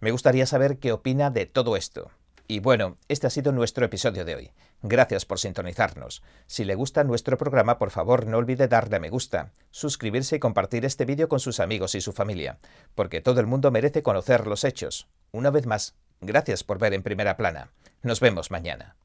Me 0.00 0.10
gustaría 0.10 0.46
saber 0.46 0.78
qué 0.78 0.92
opina 0.92 1.28
de 1.30 1.44
todo 1.44 1.76
esto. 1.76 2.10
Y 2.48 2.60
bueno, 2.60 2.96
este 3.08 3.26
ha 3.26 3.30
sido 3.30 3.50
nuestro 3.50 3.84
episodio 3.84 4.24
de 4.24 4.36
hoy. 4.36 4.50
Gracias 4.82 5.24
por 5.24 5.40
sintonizarnos. 5.40 6.22
Si 6.46 6.64
le 6.64 6.76
gusta 6.76 7.02
nuestro 7.02 7.36
programa, 7.36 7.78
por 7.78 7.90
favor 7.90 8.26
no 8.26 8.38
olvide 8.38 8.68
darle 8.68 8.96
a 8.96 9.00
me 9.00 9.10
gusta, 9.10 9.52
suscribirse 9.70 10.36
y 10.36 10.38
compartir 10.38 10.84
este 10.84 11.04
vídeo 11.04 11.28
con 11.28 11.40
sus 11.40 11.58
amigos 11.58 11.96
y 11.96 12.00
su 12.00 12.12
familia, 12.12 12.58
porque 12.94 13.20
todo 13.20 13.40
el 13.40 13.46
mundo 13.46 13.70
merece 13.72 14.02
conocer 14.02 14.46
los 14.46 14.62
hechos. 14.62 15.08
Una 15.32 15.50
vez 15.50 15.66
más, 15.66 15.96
gracias 16.20 16.62
por 16.62 16.78
ver 16.78 16.94
en 16.94 17.02
primera 17.02 17.36
plana. 17.36 17.72
Nos 18.02 18.20
vemos 18.20 18.52
mañana. 18.52 18.96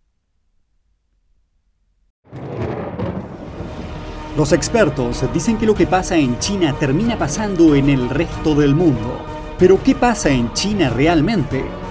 Los 4.38 4.54
expertos 4.54 5.26
dicen 5.34 5.58
que 5.58 5.66
lo 5.66 5.74
que 5.74 5.88
pasa 5.88 6.16
en 6.16 6.38
China 6.40 6.76
termina 6.80 7.18
pasando 7.18 7.76
en 7.76 7.90
el 7.90 8.10
resto 8.10 8.54
del 8.54 8.76
mundo. 8.76 9.26
Pero 9.58 9.82
¿qué 9.84 9.96
pasa 9.96 10.30
en 10.30 10.54
China 10.54 10.90
realmente? 10.90 11.81